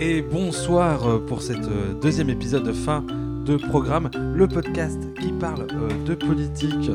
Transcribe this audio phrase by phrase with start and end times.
[0.00, 3.04] Et bonsoir euh, pour cette euh, deuxième épisode de fin
[3.48, 6.90] de programme, le podcast qui parle euh, de politique,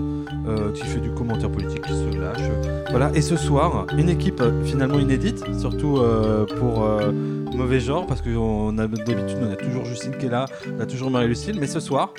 [0.47, 2.37] euh, qui fait du commentaire politique, qui se lâche.
[2.41, 7.79] euh, voilà, et ce soir, une équipe euh, finalement inédite, surtout euh, pour euh, mauvais
[7.79, 8.29] genre, parce que
[8.71, 10.45] d'habitude on a toujours Justine qui est là,
[10.77, 12.13] on a toujours Marie-Lucille, mais ce soir,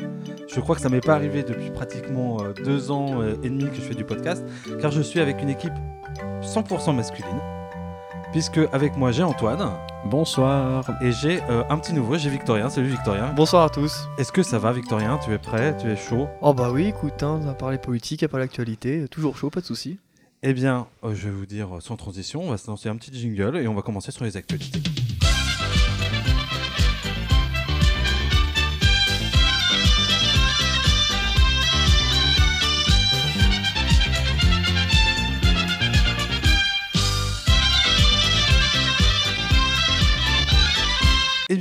[0.52, 3.66] je crois que ça m'est pas arrivé depuis pratiquement euh, deux ans euh, et demi
[3.70, 4.45] que je fais du podcast,
[4.80, 5.73] car je suis avec une équipe
[6.42, 7.38] 100% masculine,
[8.32, 9.62] puisque avec moi j'ai Antoine.
[10.06, 10.84] Bonsoir.
[11.00, 12.68] Et j'ai euh, un petit nouveau, j'ai Victorien.
[12.68, 13.32] Salut Victorien.
[13.34, 14.06] Bonsoir à tous.
[14.18, 15.18] Est-ce que ça va Victorien?
[15.24, 15.74] Tu es prêt?
[15.78, 16.28] Tu es chaud?
[16.42, 19.48] Oh bah oui, écoute, hein, on a parlé politique, on a parlé actualité, toujours chaud,
[19.48, 19.98] pas de soucis.
[20.42, 22.96] Eh bien, euh, je vais vous dire euh, sans transition, on va se lancer un
[22.96, 24.82] petit jingle et on va commencer sur les actualités.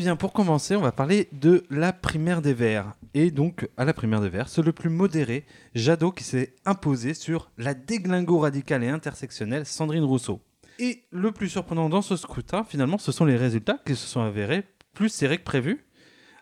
[0.03, 2.93] Bien, pour commencer, on va parler de la primaire des Verts.
[3.13, 7.13] Et donc, à la primaire des Verts, c'est le plus modéré, Jadot, qui s'est imposé
[7.13, 10.41] sur la déglingo radicale et intersectionnelle Sandrine Rousseau.
[10.79, 14.21] Et le plus surprenant dans ce scrutin, finalement, ce sont les résultats qui se sont
[14.21, 15.85] avérés plus serrés que prévu.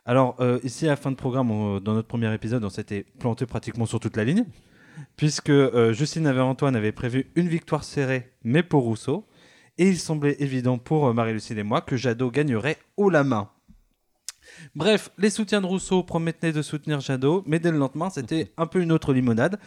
[0.06, 3.46] Alors, euh, ici, à la fin de programme, dans notre premier épisode, on s'était planté
[3.46, 4.46] pratiquement sur toute la ligne,
[5.18, 9.28] puisque euh, Justine et Antoine avaient prévu une victoire serrée, mais pour Rousseau.
[9.82, 13.50] Et il semblait évident pour euh, Marie-Lucille et moi que Jadot gagnerait haut la main.
[14.76, 18.68] Bref, les soutiens de Rousseau promettaient de soutenir Jadot, mais dès le lendemain, c'était un
[18.68, 19.60] peu une autre limonade.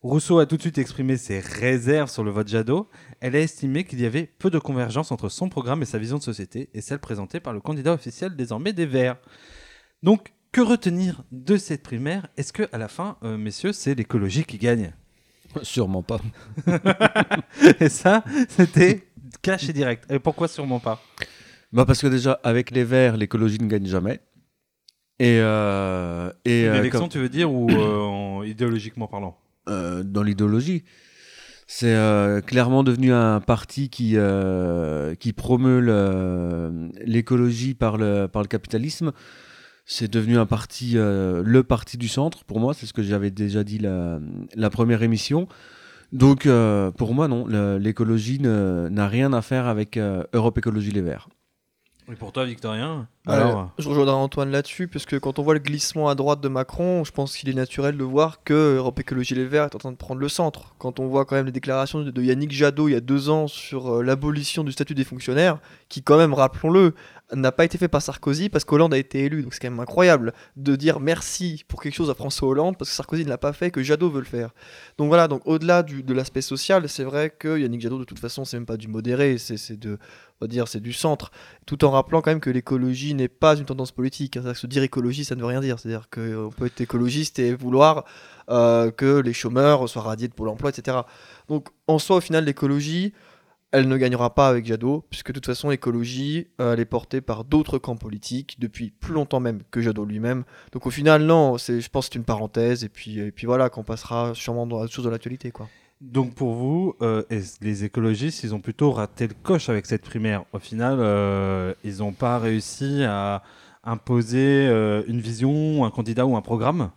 [0.00, 2.88] Rousseau a tout de suite exprimé ses réserves sur le vote Jadot.
[3.18, 6.18] Elle a estimé qu'il y avait peu de convergence entre son programme et sa vision
[6.18, 9.16] de société, et celle présentée par le candidat officiel désormais des Verts.
[10.04, 12.28] Donc, que retenir de cette primaire?
[12.36, 14.92] Est-ce que à la fin, euh, messieurs, c'est l'écologie qui gagne?
[15.62, 16.20] Sûrement pas.
[17.80, 19.07] Et ça, c'était
[19.42, 20.04] cash et direct.
[20.10, 21.02] Et pourquoi sûrement pas
[21.72, 24.20] Bah parce que déjà, avec les Verts, l'écologie ne gagne jamais.
[25.20, 29.36] Et, euh, et euh, L'élection, comme- tu veux dire, ou euh, en- idéologiquement parlant
[29.68, 30.84] euh, dans l'idéologie,
[31.66, 35.80] c'est euh, clairement devenu un parti qui, euh, qui promeut
[37.04, 39.12] l'écologie par le, par le capitalisme.
[39.84, 43.30] C'est devenu un parti, euh, le parti du centre, pour moi, c'est ce que j'avais
[43.30, 44.20] déjà dit la,
[44.54, 45.48] la première émission.
[46.12, 47.46] Donc, euh, pour moi, non,
[47.76, 51.28] l'écologie n'a rien à faire avec euh, Europe Écologie Les Verts.
[52.10, 55.60] Et pour toi, Victorien Alors, je rejoindrai Antoine là-dessus, parce que quand on voit le
[55.60, 59.34] glissement à droite de Macron, je pense qu'il est naturel de voir que Europe Écologie
[59.34, 60.74] Les Verts est en train de prendre le centre.
[60.78, 63.28] Quand on voit quand même les déclarations de, de Yannick Jadot il y a deux
[63.28, 65.58] ans sur euh, l'abolition du statut des fonctionnaires,
[65.90, 66.94] qui quand même, rappelons-le,
[67.34, 69.42] n'a pas été fait par Sarkozy parce qu'Hollande a été élu.
[69.42, 72.90] Donc c'est quand même incroyable de dire merci pour quelque chose à François Hollande parce
[72.90, 74.50] que Sarkozy ne l'a pas fait, que Jadot veut le faire.
[74.96, 78.44] Donc voilà, donc au-delà de l'aspect social, c'est vrai que Yannick Jadot de toute façon
[78.44, 79.98] c'est même pas du modéré, c'est de,
[80.40, 81.30] on va dire, c'est du centre
[81.66, 84.34] tout en rappelant quand même que l'écologie n'est pas une tendance politique.
[84.34, 85.78] C'est-à-dire que se dire écologie, ça ne veut rien dire.
[85.78, 88.04] C'est-à-dire qu'on peut être écologiste et vouloir
[88.48, 90.98] euh, que les chômeurs soient radiés de Pôle emploi, etc.
[91.48, 93.12] Donc en soi, au final, l'écologie,
[93.70, 97.20] elle ne gagnera pas avec Jadot, puisque de toute façon, l'écologie, euh, elle est portée
[97.20, 100.44] par d'autres camps politiques depuis plus longtemps même que Jadot lui-même.
[100.72, 103.46] Donc au final, non, c'est, je pense que c'est une parenthèse, et puis, et puis
[103.46, 105.68] voilà, qu'on passera sûrement dans la chose de l'actualité, quoi.
[106.00, 107.22] donc pour vous, euh,
[107.60, 110.44] les écologistes, ils ont plutôt raté le coche avec cette primaire?
[110.52, 113.42] Au final, euh, ils n'ont pas réussi à
[113.84, 116.90] imposer euh, une vision, un candidat ou un programme?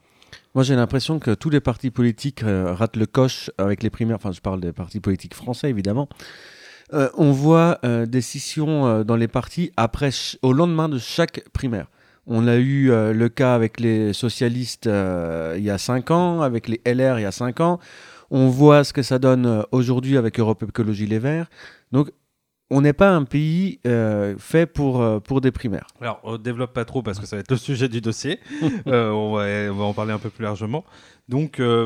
[0.53, 4.17] Moi, j'ai l'impression que tous les partis politiques euh, ratent le coche avec les primaires.
[4.17, 6.09] Enfin, je parle des partis politiques français, évidemment.
[6.93, 10.09] Euh, on voit euh, des scissions euh, dans les partis après,
[10.41, 11.87] au lendemain de chaque primaire.
[12.27, 16.79] On a eu le cas avec les socialistes il y a 5 ans, avec les
[16.85, 17.79] LR il y a 5 ans.
[18.29, 21.49] On voit ce que ça donne aujourd'hui avec Europe Écologie Les Verts.
[21.91, 22.11] Donc,
[22.71, 25.85] on n'est pas un pays euh, fait pour, euh, pour des primaires.
[26.01, 28.39] Alors, on développe pas trop parce que ça va être le sujet du dossier.
[28.87, 30.83] Euh, on, va, on va en parler un peu plus largement.
[31.29, 31.85] Donc, euh,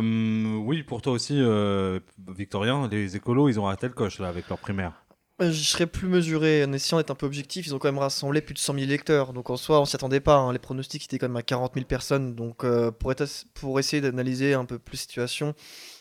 [0.64, 2.00] oui, pour toi aussi, euh,
[2.36, 4.94] Victorien, les écolos, ils ont raté le coche là avec leur primaire.
[5.42, 7.68] Euh, Je serais plus mesuré en essayant d'être un peu objectif.
[7.68, 9.34] Ils ont quand même rassemblé plus de 100 000 électeurs.
[9.34, 10.38] Donc en soi, on s'y attendait pas.
[10.38, 10.54] hein.
[10.54, 12.36] Les pronostics étaient quand même à 40 000 personnes.
[12.36, 15.54] Donc euh, pour, être, pour essayer d'analyser un peu plus la situation,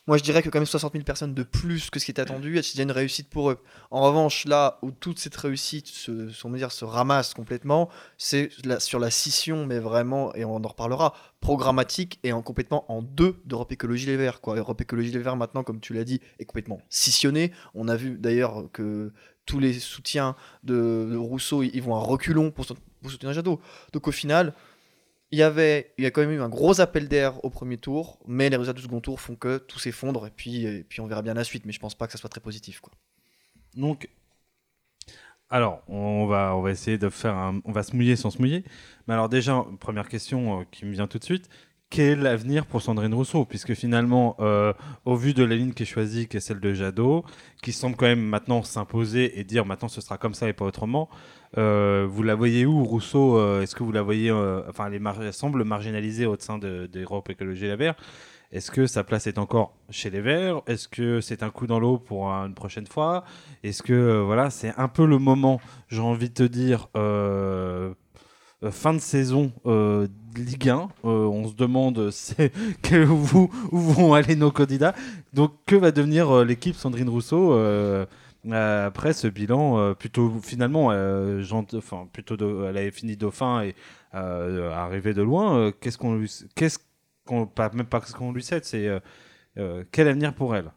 [0.07, 2.21] moi, je dirais que quand même 60 000 personnes de plus que ce qui était
[2.21, 3.59] attendu, c'est déjà une réussite pour eux.
[3.91, 9.11] En revanche, là où toute cette réussite se, dire, se ramasse complètement, c'est sur la
[9.11, 14.07] scission, mais vraiment, et on en reparlera, programmatique et en complètement en deux d'Europe Écologie
[14.07, 14.43] Les Verts.
[14.43, 14.57] Quoi.
[14.57, 17.53] Europe Écologie Les Verts, maintenant, comme tu l'as dit, est complètement scissionné.
[17.75, 19.11] On a vu d'ailleurs que
[19.47, 23.61] tous les soutiens de, Rousseau, ils vont à reculons pour, pour soutenir Jadot.
[23.93, 24.55] Donc au final,
[25.35, 27.77] il y avait, il y a quand même eu un gros appel d'air au premier
[27.77, 31.09] tour, mais les résultats du second tour font que tout s'effondre et puis, puis on
[31.09, 31.67] verra bien la suite.
[31.67, 32.93] Mais je pense pas que ça soit très positif, quoi.
[33.75, 34.09] Donc,
[35.51, 38.39] alors, on va, on va essayer de faire un, on va se mouiller sans se
[38.39, 38.63] mouiller.
[39.09, 41.49] Mais alors déjà, première question euh, qui me vient tout de suite.
[41.91, 43.45] Quel est l'avenir pour Sandrine Rousseau?
[43.45, 44.73] Puisque finalement, euh,
[45.05, 47.25] au vu de la ligne qui est choisie, qui est celle de Jadot,
[47.61, 50.65] qui semble quand même maintenant s'imposer et dire maintenant ce sera comme ça et pas
[50.65, 51.09] autrement,
[51.57, 55.65] vous la voyez où, Rousseau euh, Est-ce que vous la voyez euh, Enfin, elle, semble
[55.65, 57.95] marginalisée au sein d'Europe de, Écologie Les Verts.
[58.53, 60.63] Est-ce que sa place est encore chez les Verts?
[60.67, 63.25] Est-ce que c'est un coup dans l'eau pour une prochaine fois?
[63.65, 66.89] Est-ce que voilà, c'est un peu le moment, j'ai envie de te dire,
[68.71, 69.53] fin de saison
[70.37, 70.89] Ligue 1.
[71.03, 72.13] on se demande
[72.93, 74.95] où, vont aller nos candidats.
[75.33, 77.59] Donc, que va devenir l'équipe Sandrine Rousseau?
[78.47, 81.43] Euh, après ce bilan, euh, plutôt finalement, euh,
[81.75, 82.37] enfin, plutôt
[82.67, 83.75] elle avait fini dauphin et
[84.13, 85.73] arrivé de loin.
[85.81, 86.79] qu'est-ce qu'on lui, qu'est-ce
[87.27, 88.89] qu'on, pas même pas ce qu'on lui cède, c'est
[89.93, 90.71] quel avenir pour elle?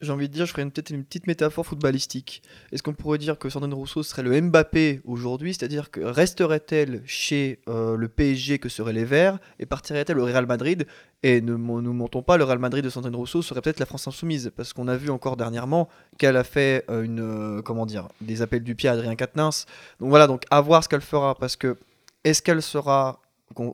[0.00, 2.42] J'ai envie de dire, je ferais peut-être une petite métaphore footballistique.
[2.72, 7.60] Est-ce qu'on pourrait dire que Sandrine Rousseau serait le Mbappé aujourd'hui C'est-à-dire que resterait-elle chez
[7.68, 10.86] euh, le PSG que seraient les Verts et partirait-elle au Real Madrid
[11.22, 14.08] Et ne nous mentons pas, le Real Madrid de Sandrine Rousseau serait peut-être la France
[14.08, 14.50] Insoumise.
[14.56, 18.40] Parce qu'on a vu encore dernièrement qu'elle a fait euh, une, euh, comment dire, des
[18.40, 19.66] appels du pied à Adrien Quatennens.
[20.00, 21.34] Donc voilà, donc à voir ce qu'elle fera.
[21.34, 21.76] Parce que
[22.24, 23.20] est-ce qu'elle sera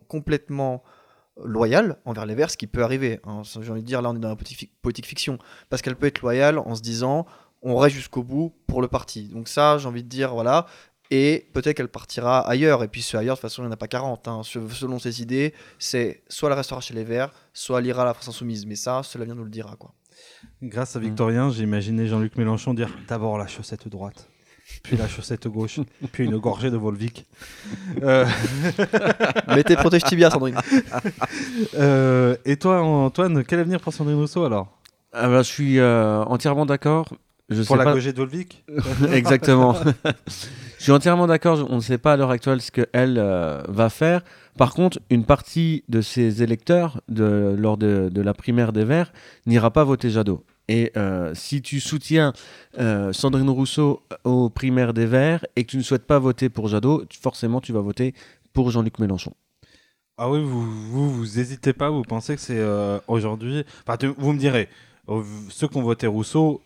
[0.09, 0.83] complètement
[1.45, 3.21] loyale envers les Verts, ce qui peut arriver.
[3.25, 3.43] Hein.
[3.45, 5.39] J'ai envie de dire, là, on est dans la politique fiction,
[5.69, 7.27] parce qu'elle peut être loyale en se disant,
[7.63, 9.29] on reste jusqu'au bout pour le parti.
[9.29, 10.67] Donc ça, j'ai envie de dire, voilà.
[11.11, 12.83] Et peut-être qu'elle partira ailleurs.
[12.83, 14.29] Et puis ce ailleurs, de toute façon, il n'y en a pas 40.
[14.29, 14.43] Hein.
[14.43, 18.15] Selon ses idées, c'est soit elle restera chez les Verts, soit elle ira à la
[18.15, 18.67] France Insoumise.
[18.67, 19.77] Mais ça, cela vient nous le dira.
[19.77, 19.95] Quoi.
[20.63, 24.29] Grâce à Victorien, j'ai imaginé Jean-Luc Mélenchon dire d'abord la chaussette droite
[24.83, 25.81] puis la chaussette gauche,
[26.13, 27.27] puis une gorgée de Volvic.
[28.03, 28.27] Euh...
[29.49, 30.57] Mettez protège tibia, Sandrine.
[31.75, 34.79] Euh, et toi, Antoine, quel avenir pour Sandrine Rousseau alors?
[35.13, 37.09] Ah bah, Je suis euh, entièrement d'accord.
[37.49, 37.93] Je pour la pas...
[37.93, 38.65] gorgée de Volvic?
[39.13, 39.77] Exactement.
[40.79, 41.67] je suis entièrement d'accord.
[41.71, 44.23] On ne sait pas à l'heure actuelle ce qu'elle euh, va faire.
[44.59, 49.13] Par contre, une partie de ses électeurs, de, lors de, de la primaire des Verts,
[49.47, 50.45] n'ira pas voter Jadot.
[50.69, 52.33] Et euh, si tu soutiens
[52.79, 56.69] euh, Sandrine Rousseau aux primaires des Verts et que tu ne souhaites pas voter pour
[56.69, 58.15] Jadot, forcément tu vas voter
[58.53, 59.33] pour Jean-Luc Mélenchon.
[60.19, 63.65] Ah oui, vous, vous, hésitez pas, vous pensez que c'est euh, aujourd'hui.
[63.87, 64.69] Enfin, vous me direz,
[65.51, 66.63] ceux qui ont voté Rousseau,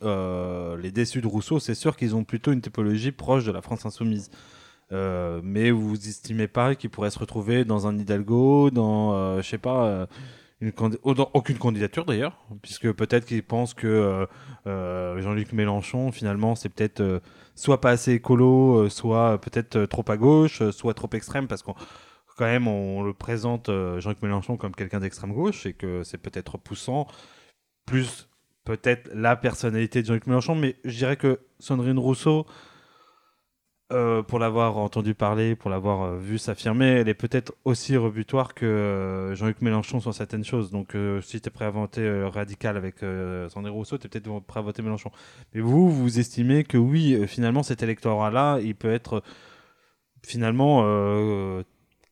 [0.81, 3.85] les déçus de Rousseau, c'est sûr qu'ils ont plutôt une typologie proche de la France
[3.85, 4.31] insoumise.
[4.93, 10.07] mais vous estimez pas qu'ils pourraient se retrouver dans un Hidalgo, dans, je sais pas
[11.35, 14.27] aucune candidature d'ailleurs, puisque peut-être qu'ils pensent que euh,
[14.67, 17.21] euh, Jean-Luc Mélenchon, finalement, c'est peut-être euh,
[17.55, 21.75] soit pas assez écolo, soit peut-être trop à gauche, soit trop extrême, parce qu'on
[22.37, 23.69] quand même on le présente
[23.99, 27.07] Jean-Luc Mélenchon comme quelqu'un d'extrême gauche et que c'est peut-être poussant,
[27.85, 28.29] plus
[28.65, 32.47] peut-être la personnalité de Jean-Luc Mélenchon, mais je dirais que Sandrine Rousseau,
[33.93, 38.55] euh, pour l'avoir entendu parler, pour l'avoir euh, vu s'affirmer, elle est peut-être aussi rebutoire
[38.55, 40.71] que euh, Jean-Luc Mélenchon sur certaines choses.
[40.71, 43.01] Donc, si tu es prêt à voter radical avec
[43.49, 45.11] Sandrine Rousseau, tu es peut-être prêt à voter Mélenchon.
[45.55, 49.23] Mais vous, vous estimez que oui, finalement, cet électorat-là, il peut être
[50.23, 50.85] finalement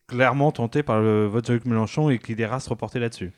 [0.09, 3.33] clairement tenté par le vote Jean-Luc Mélenchon et qu'il ira se reporter là-dessus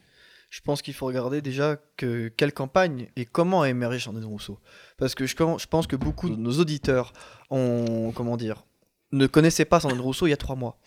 [0.50, 4.58] je pense qu'il faut regarder déjà que, quelle campagne et comment a émergé Sandrine Rousseau.
[4.98, 7.12] Parce que je, pense que beaucoup de nos auditeurs
[7.50, 8.64] ont, comment dire,
[9.12, 10.78] ne connaissaient pas Sandrine Rousseau il y a trois mois.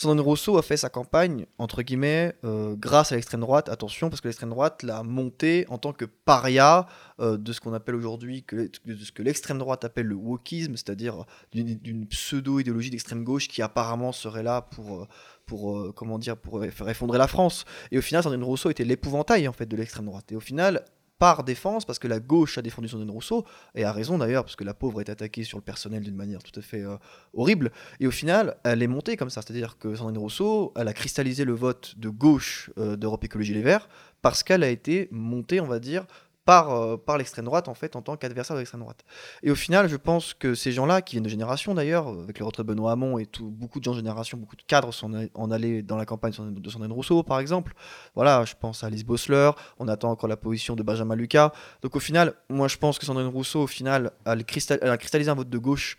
[0.00, 3.68] Sandrine Rousseau a fait sa campagne, entre guillemets, euh, grâce à l'extrême droite.
[3.68, 6.86] Attention, parce que l'extrême droite l'a montée en tant que paria
[7.20, 11.26] euh, de ce qu'on appelle aujourd'hui, de ce que l'extrême droite appelle le wokisme, c'est-à-dire
[11.52, 15.08] d'une pseudo-idéologie d'extrême gauche qui apparemment serait là pour, euh,
[15.44, 17.66] pour, comment dire, pour faire effondrer la France.
[17.90, 20.32] Et au final, Sandrine Rousseau était l'épouvantail en fait, de l'extrême droite.
[20.32, 20.82] Et au final,
[21.20, 24.56] par défense, parce que la gauche a défendu Sandrine Rousseau, et a raison d'ailleurs, parce
[24.56, 26.96] que la pauvre est attaquée sur le personnel d'une manière tout à fait euh,
[27.34, 30.94] horrible, et au final, elle est montée comme ça, c'est-à-dire que Sandrine Rousseau, elle a
[30.94, 33.90] cristallisé le vote de gauche euh, d'Europe Écologie Les Verts,
[34.22, 36.06] parce qu'elle a été montée, on va dire,
[36.50, 39.04] par, euh, par l'extrême droite en fait en tant qu'adversaire de l'extrême droite.
[39.44, 42.44] Et au final, je pense que ces gens-là, qui viennent de génération d'ailleurs, avec le
[42.44, 45.28] retrait de Benoît Hamon et tout, beaucoup de gens de génération, beaucoup de cadres sont
[45.32, 47.72] en allés dans la campagne de Sandrine Rousseau par exemple.
[48.16, 51.52] Voilà, je pense à Alice Bossler, on attend encore la position de Benjamin Lucas.
[51.82, 55.36] Donc au final, moi je pense que Sandrine Rousseau au final, elle, a cristallisé un
[55.36, 55.98] vote de gauche,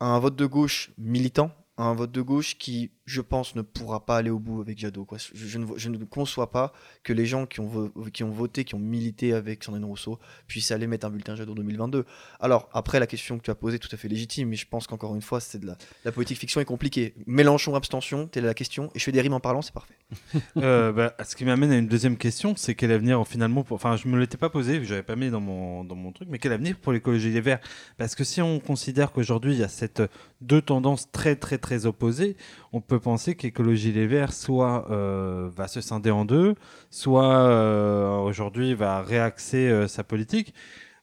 [0.00, 4.16] un vote de gauche militant, un vote de gauche qui, je pense, ne pourra pas
[4.16, 5.06] aller au bout avec Jadot.
[5.34, 9.64] Je, ne, ne, conçois pas que les gens qui ont, voté, qui ont milité avec
[9.64, 12.04] Sandrine Rousseau, puissent aller mettre un bulletin Jadot 2022.
[12.38, 14.66] Alors, après, la question que tu as posée est tout à fait légitime, mais je
[14.68, 15.66] pense qu'encore une fois, c'est de
[16.04, 17.14] la, politique fiction est compliquée.
[17.26, 19.94] Mélenchon, abstention, telle est la question, et je fais des rimes en parlant, c'est parfait.
[20.58, 23.74] euh, bah, ce qui m'amène à une deuxième question, c'est quel avenir finalement, pour...
[23.74, 26.28] enfin, je me l'étais pas posé, je n'avais pas mis dans mon, dans mon truc,
[26.30, 27.60] mais quel avenir pour l'écologie des Verts?
[27.96, 30.02] Parce que si on considère qu'aujourd'hui, il y a cette
[30.40, 32.36] deux tendances très, très, très opposées,
[32.72, 36.54] on peut penser qu'Écologie Les Verts soit euh, va se scinder en deux,
[36.90, 40.54] soit euh, aujourd'hui va réaxer euh, sa politique.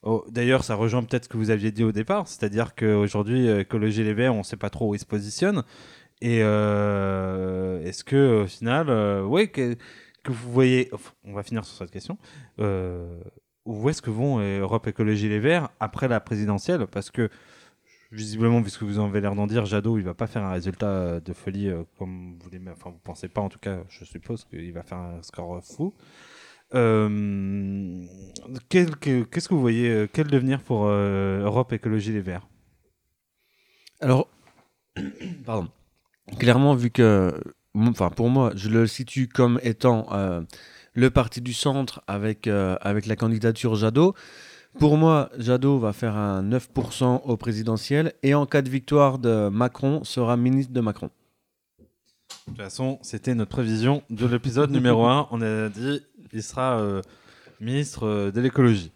[0.04, 4.04] Oh, d'ailleurs, ça rejoint peut-être ce que vous aviez dit au départ, c'est-à-dire qu'aujourd'hui, Écologie
[4.04, 5.64] Les Verts, on ne sait pas trop où ils se positionnent.
[6.22, 8.90] Et est-ce que au final,
[9.26, 9.76] ouais, que,
[10.26, 10.90] vous voyez,
[11.26, 12.18] on va finir sur cette question.
[13.66, 16.88] où est-ce que vont Europe Écologie Les Verts après la présidentielle?
[16.88, 17.30] Parce que
[18.12, 20.88] visiblement, puisque vous en avez l'air d'en dire, Jadot, il va pas faire un résultat
[20.88, 24.06] euh, de folie euh, comme vous ne enfin, vous pensez pas en tout cas, je
[24.06, 25.94] suppose qu'il va faire un score fou.
[26.76, 28.04] Euh,
[28.70, 32.48] qu'est-ce que vous voyez Quel devenir pour Europe Écologie Les Verts?
[34.02, 34.28] Alors,
[35.46, 35.68] pardon.
[36.38, 37.34] Clairement, vu que,
[37.74, 40.08] enfin, pour moi, je le situe comme étant
[40.94, 44.14] le parti du centre avec, avec la candidature Jadot.
[44.78, 49.50] Pour moi, Jadot va faire un 9% au présidentiel et en cas de victoire de
[49.50, 51.10] Macron, sera ministre de Macron.
[52.48, 55.28] De toute façon, c'était notre prévision de l'épisode numéro 1.
[55.32, 57.02] On a dit il sera euh,
[57.60, 58.92] ministre euh, de l'écologie.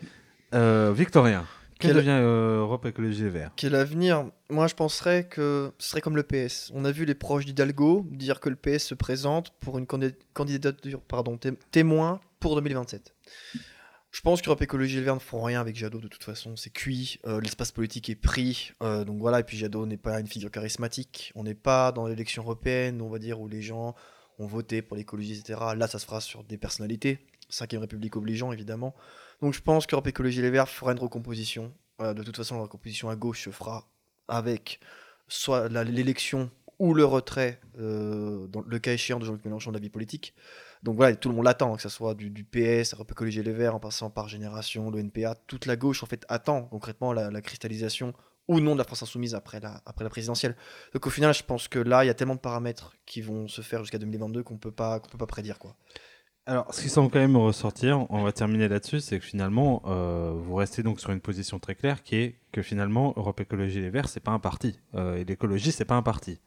[0.53, 1.45] Euh, Victorien,
[1.79, 4.25] quel devient Europe Écologie et Vert Quel avenir?
[4.49, 6.71] Moi, je penserais que ce serait comme le PS.
[6.73, 9.87] On a vu les proches d'Hidalgo dire que le PS se présente pour une
[10.33, 11.37] candidature pardon,
[11.71, 13.13] témoin pour 2027.
[14.13, 16.69] Je pense qu'Europe Écologie Les Verts ne font rien avec Jadot de toute façon, c'est
[16.69, 20.27] cuit, euh, l'espace politique est pris, euh, donc voilà, et puis Jadot n'est pas une
[20.27, 23.95] figure charismatique, on n'est pas dans l'élection européenne, on va dire, où les gens
[24.37, 25.59] ont voté pour l'écologie, etc.
[25.75, 28.93] Là, ça se fera sur des personnalités, 5ème République obligeant, évidemment.
[29.41, 31.73] Donc je pense qu'Europe Écologie Les Verts fera une recomposition.
[31.99, 33.87] Euh, de toute façon, la recomposition à gauche se fera
[34.27, 34.79] avec
[35.27, 39.89] soit l'élection ou le retrait, dans le cas échéant de Jean-Luc Mélenchon de la vie
[39.89, 40.35] politique.
[40.83, 43.73] Donc voilà, tout le monde l'attend, que ce soit du, PS, Europe Écologie Les Verts,
[43.73, 48.13] en passant par Génération, le NPA, toute la gauche en fait attend concrètement la, cristallisation
[48.49, 50.57] ou non de la France Insoumise après la, présidentielle.
[50.93, 53.47] Donc au final, je pense que là, il y a tellement de paramètres qui vont
[53.47, 55.77] se faire jusqu'à 2022 qu'on peut pas peut pas prédire quoi.
[56.45, 60.33] Alors, ce qui semble quand même ressortir, on va terminer là-dessus, c'est que finalement, euh,
[60.35, 63.89] vous restez donc sur une position très claire qui est que finalement, Europe Écologie Les
[63.89, 64.77] Verts, c'est pas un parti.
[64.93, 66.41] Euh, et l'écologie, c'est pas un parti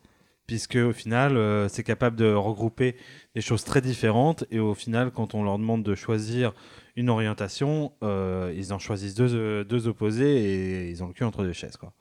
[0.47, 2.97] puisque au final, euh, c'est capable de regrouper
[3.35, 4.45] des choses très différentes.
[4.51, 6.53] Et au final, quand on leur demande de choisir
[6.95, 11.43] une orientation, euh, ils en choisissent deux, deux, opposés et ils ont le cul entre
[11.43, 11.77] deux chaises.
[11.77, 11.93] Quoi.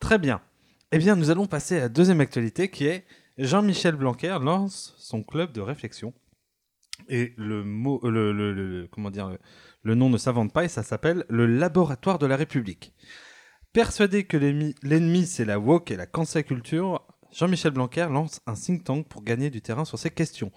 [0.00, 0.40] Très bien.
[0.92, 3.04] Eh bien, nous allons passer à la deuxième actualité qui est
[3.38, 6.12] Jean-Michel Blanquer lance son club de réflexion.
[7.08, 9.36] Et le mot, euh, le, comment dire,
[9.82, 12.92] le nom ne s'invente pas et ça s'appelle le Laboratoire de la République.
[13.72, 18.84] Persuadé que l'ennemi c'est la woke et la cancel culture, Jean-Michel Blanquer lance un think
[18.84, 20.50] tank pour gagner du terrain sur ces questions.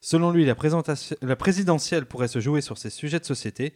[0.00, 3.74] Selon lui, la, présidentielle pourrait se jouer sur ces sujets de société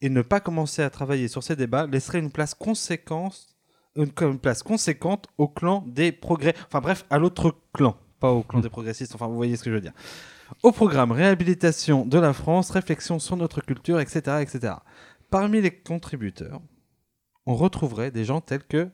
[0.00, 3.56] et ne pas commencer à travailler sur ces débats laisserait une place, conséquente,
[3.96, 6.54] une place conséquente au clan des progrès.
[6.66, 9.14] Enfin bref, à l'autre clan, pas au clan des progressistes.
[9.14, 9.92] Enfin, vous voyez ce que je veux dire.
[10.62, 14.38] Au programme Réhabilitation de la France, réflexion sur notre culture, etc.
[14.40, 14.74] etc.
[15.30, 16.60] Parmi les contributeurs,
[17.46, 18.88] on retrouverait des gens tels que.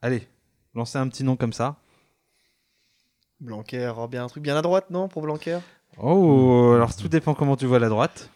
[0.00, 0.28] Allez,
[0.74, 1.80] lancez un petit nom comme ça.
[3.40, 5.58] Blanquer, bien un truc bien à droite, non, pour Blanquer?
[5.98, 8.30] Oh, alors tout dépend comment tu vois la droite.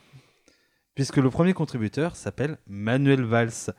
[0.95, 3.73] Puisque le premier contributeur s'appelle Manuel Valls.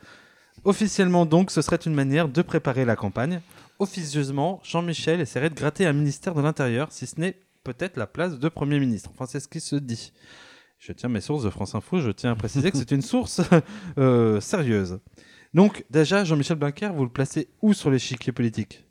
[0.64, 3.42] Officiellement donc, ce serait une manière de préparer la campagne.
[3.80, 8.40] Officieusement, Jean-Michel essaierait de gratter un ministère de l'Intérieur, si ce n'est peut-être la place
[8.40, 9.10] de Premier ministre.
[9.14, 10.14] Enfin, c'est ce qui se dit.
[10.80, 13.42] Je tiens mes sources de France Info, je tiens à préciser que c'est une source
[13.98, 15.00] euh, sérieuse.
[15.54, 18.86] Donc, déjà, Jean-Michel Blanquer, vous le placez où sur l'échiquier politique?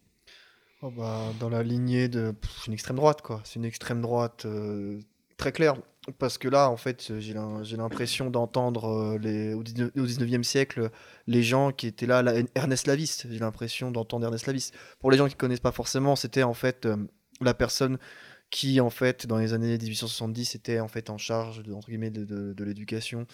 [0.83, 2.35] Oh, bah, dans la lignée de
[2.67, 3.43] une extrême droite, quoi.
[3.45, 4.99] C'est une extrême droite euh,
[5.37, 5.77] très claire.
[6.19, 7.35] Parce que là, en fait, j'ai
[7.77, 10.91] l'impression d'entendre euh, au 19e siècle
[11.27, 13.27] les gens qui étaient là, Ernest Laviste.
[13.31, 14.75] J'ai l'impression d'entendre Ernest Laviste.
[15.01, 16.97] Pour les gens qui ne connaissent pas forcément, c'était en fait euh,
[17.43, 17.99] la personne
[18.51, 23.27] qui en fait dans les années 1870 était en fait en charge de, de, l'éducation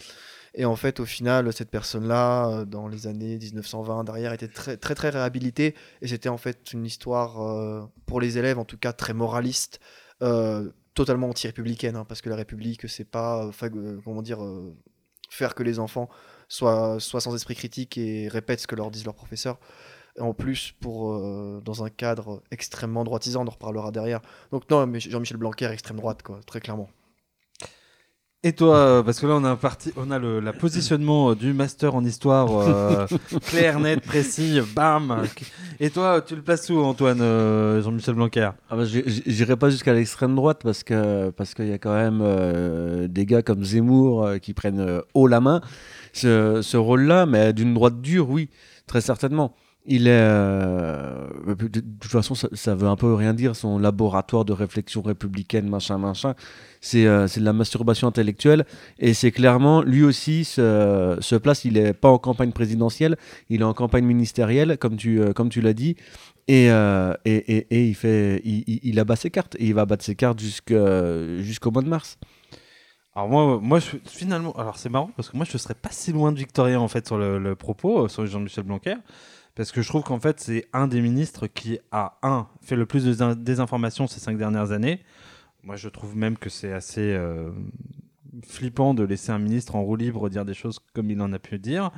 [0.57, 4.79] et en fait, au final, cette personne-là, euh, dans les années 1920, derrière, était très
[4.79, 5.75] très, réhabilitée.
[6.01, 9.81] Et c'était en fait une histoire, euh, pour les élèves en tout cas, très moraliste,
[10.23, 11.95] euh, totalement anti-républicaine.
[11.97, 13.51] hein, parce que la République, c'est pas,
[14.05, 14.39] comment dire,
[15.31, 16.09] faire que les enfants
[16.49, 19.59] soient, soient sans esprit critique et répètent ce que leur disent leurs professeurs.
[20.19, 24.21] En plus, pour, euh, dans un cadre extrêmement droitisant, on en reparlera derrière.
[24.51, 26.89] Donc non, mais Jean-Michel Blanquer, extrême droite, quoi, très clairement.
[28.47, 31.31] Et toi, euh, parce que là on a un parti, on a le la positionnement
[31.31, 33.07] euh, du master en histoire euh,
[33.47, 35.25] clair, net, précis, bam.
[35.81, 38.51] Et toi, tu le places où, Antoine, euh, Jean-Michel Blanquer?
[38.71, 42.21] Ah bah, J'irai pas jusqu'à l'extrême droite parce que parce qu'il y a quand même
[42.23, 45.61] euh, des gars comme Zemmour euh, qui prennent euh, haut la main
[46.13, 48.49] ce, ce rôle-là, mais d'une droite dure, oui,
[48.87, 49.57] très certainement.
[49.89, 53.55] Il est euh, de, de toute façon, ça, ça veut un peu rien dire.
[53.55, 56.35] Son laboratoire de réflexion républicaine, machin, machin,
[56.81, 58.65] c'est euh, de la masturbation intellectuelle
[58.99, 61.65] et c'est clairement lui aussi se, place.
[61.65, 63.17] Il est pas en campagne présidentielle,
[63.49, 65.97] il est en campagne ministérielle, comme tu euh, tu l'as dit.
[66.49, 69.57] Et, euh, et, et, et il, fait, il, il, il abat ses cartes.
[69.59, 72.19] Et il va battre ses cartes jusqu'au mois de mars.
[73.17, 76.33] Alors moi, moi finalement, alors c'est marrant parce que moi je serais pas si loin
[76.33, 78.97] de Victorien en fait sur le, le propos sur Jean-Michel Blanquer
[79.57, 82.87] parce que je trouve qu'en fait c'est un des ministres qui a un fait le
[82.87, 85.01] plus de désinformation ces cinq dernières années.
[85.65, 87.51] Moi je trouve même que c'est assez euh,
[88.47, 91.41] flippant de laisser un ministre en roue libre dire des choses comme il en a
[91.41, 91.91] pu dire.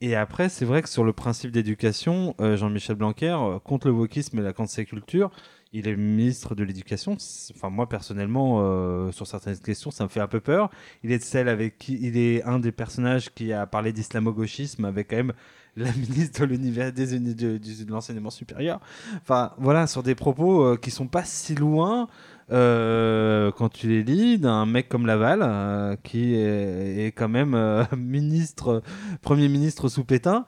[0.00, 3.94] Et après, c'est vrai que sur le principe d'éducation, euh, Jean-Michel Blanquer, euh, contre le
[3.94, 5.30] wokisme et la cancel culture,
[5.74, 7.16] il est ministre de l'éducation.
[7.54, 10.70] Enfin, moi, personnellement, euh, sur certaines questions, ça me fait un peu peur.
[11.02, 15.08] Il est celle avec qui, il est un des personnages qui a parlé d'islamo-gauchisme avec
[15.10, 15.32] quand même
[15.76, 18.80] la ministre de l'univers des de, de l'enseignement supérieur.
[19.20, 22.08] Enfin, voilà, sur des propos euh, qui sont pas si loin
[22.52, 27.54] euh, quand tu les lis d'un mec comme Laval euh, qui est, est quand même
[27.54, 28.82] euh, ministre,
[29.22, 30.44] premier ministre sous Pétain.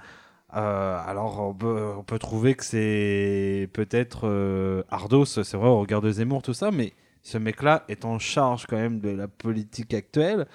[0.55, 6.00] Euh, alors on peut, on trouver que c'est peut-être euh, Ardos, c'est vrai au regard
[6.00, 9.93] de Zemmour tout ça, mais ce mec-là est en charge quand même de la politique
[9.93, 10.47] actuelle.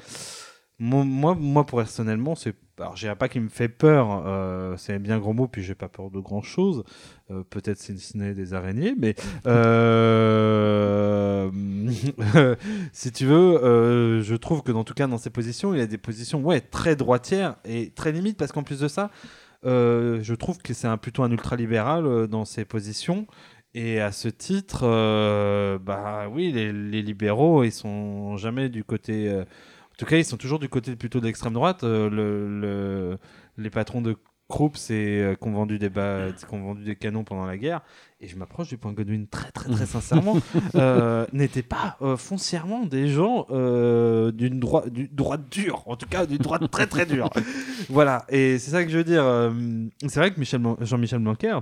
[0.79, 5.19] Moi, moi, personnellement, c'est alors je pas qu'il me fait peur, euh, c'est un bien
[5.19, 6.83] gros mot, puis j'ai pas peur de grand chose.
[7.29, 9.11] Euh, Peut-être si ce n'est des araignées, mais
[12.93, 15.99] si tu veux, je trouve que dans tout cas dans ses positions, il a des
[15.99, 19.11] positions ouais très droitières et très limites parce qu'en plus de ça,
[19.63, 23.27] je trouve que c'est un, plutôt un ultralibéral euh, dans ses positions.
[23.73, 29.29] Et à ce titre, euh, bah oui, les, libéraux, ils sont jamais du côté.
[29.29, 31.83] euh, en tout cas, ils sont toujours du côté plutôt de l'extrême droite.
[31.83, 33.17] Euh, le, le-
[33.57, 34.15] les patrons de
[34.51, 37.57] Krupp, c'est euh, qui ont vendu des ba- qui ont vendu des canons pendant la
[37.57, 37.81] guerre.
[38.19, 40.37] Et je m'approche du point Godwin très très très sincèrement.
[40.75, 46.07] euh, N'étaient pas euh, foncièrement des gens euh, d'une droite du droite dure, en tout
[46.07, 47.29] cas d'une droite très très dure.
[47.89, 48.25] voilà.
[48.29, 49.23] Et c'est ça que je veux dire.
[50.07, 50.41] c'est vrai que
[50.85, 51.57] Jean-Michel Blanquer,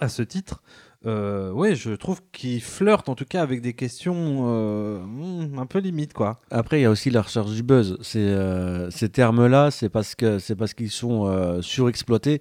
[0.00, 0.62] à ce titre,
[1.06, 5.66] euh, ouais, je trouve qu'il flirte en tout cas avec des questions euh, hmm, un
[5.66, 6.40] peu limites, quoi.
[6.50, 7.98] Après, il y a aussi la recherche du buzz.
[8.16, 12.40] Euh, ces termes-là, c'est parce, qu'ils sont euh, surexploités.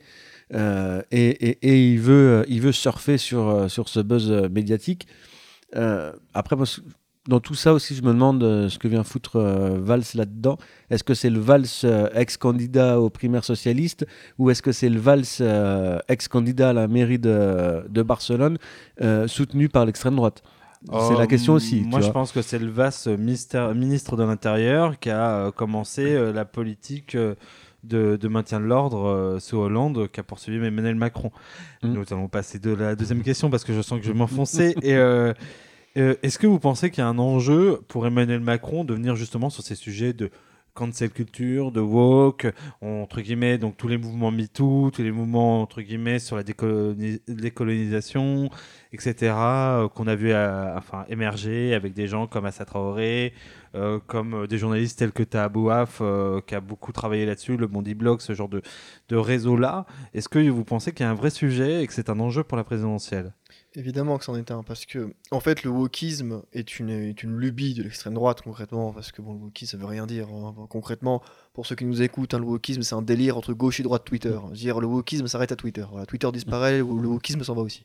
[0.51, 5.07] et, il, veut, il veut surfer sur, sur ce buzz médiatique.
[6.33, 6.55] Après,
[7.27, 10.57] dans tout ça aussi, je me demande euh, ce que vient foutre euh, Valls là-dedans.
[10.89, 14.05] Est-ce que c'est le Valls euh, ex-candidat aux primaires socialistes
[14.37, 18.57] ou est-ce que c'est le Valls euh, ex-candidat à la mairie de, de Barcelone
[19.01, 20.41] euh, soutenu par l'extrême droite?
[20.85, 21.81] C'est Euh, la question aussi.
[21.81, 22.13] Moi, tu je vois.
[22.13, 22.71] pense que c'est le
[23.17, 27.33] ministère- ministre de l'Intérieur qui a euh, commencé euh, la politique euh,
[27.83, 31.31] de, de maintien de l'ordre euh, sous Hollande, qui a poursuivi Emmanuel Macron.
[31.83, 31.93] Mm.
[31.93, 34.75] Nous allons passer de la deuxième question parce que je sens que je vais m'enfoncer.
[34.83, 35.33] Et euh,
[35.97, 39.15] euh, est-ce que vous pensez qu'il y a un enjeu pour Emmanuel Macron de venir
[39.15, 40.29] justement sur ces sujets de
[40.73, 42.47] cancel culture, de woke,
[42.81, 47.19] entre guillemets, donc tous les mouvements MeToo, tous les mouvements entre guillemets sur la décoloni-
[47.27, 48.51] décolonisation,
[48.93, 53.33] etc., euh, qu'on a vu euh, enfin, émerger avec des gens comme Assa Traoré,
[54.07, 57.93] comme des journalistes tels que Taha Bouaf, euh, qui a beaucoup travaillé là-dessus, le Bondi
[57.93, 58.62] Blog, ce genre de,
[59.10, 59.86] de réseau-là.
[60.15, 62.43] Est-ce que vous pensez qu'il y a un vrai sujet et que c'est un enjeu
[62.43, 63.33] pour la présidentielle?
[63.77, 67.37] Évidemment que c'en est un, parce que, en fait, le wokisme est une, est une
[67.37, 70.27] lubie de l'extrême droite, concrètement, parce que, bon, le wokisme, ça veut rien dire.
[70.29, 70.55] hein.
[70.67, 71.21] Concrètement,
[71.57, 74.03] pour ceux qui nous écoutent, hein, le wokisme, c'est un délire entre gauche et droite
[74.05, 74.37] Twitter.
[74.51, 75.83] Dire, le wokisme s'arrête à Twitter.
[75.89, 77.83] Voilà, Twitter disparaît, le wokisme s'en va aussi.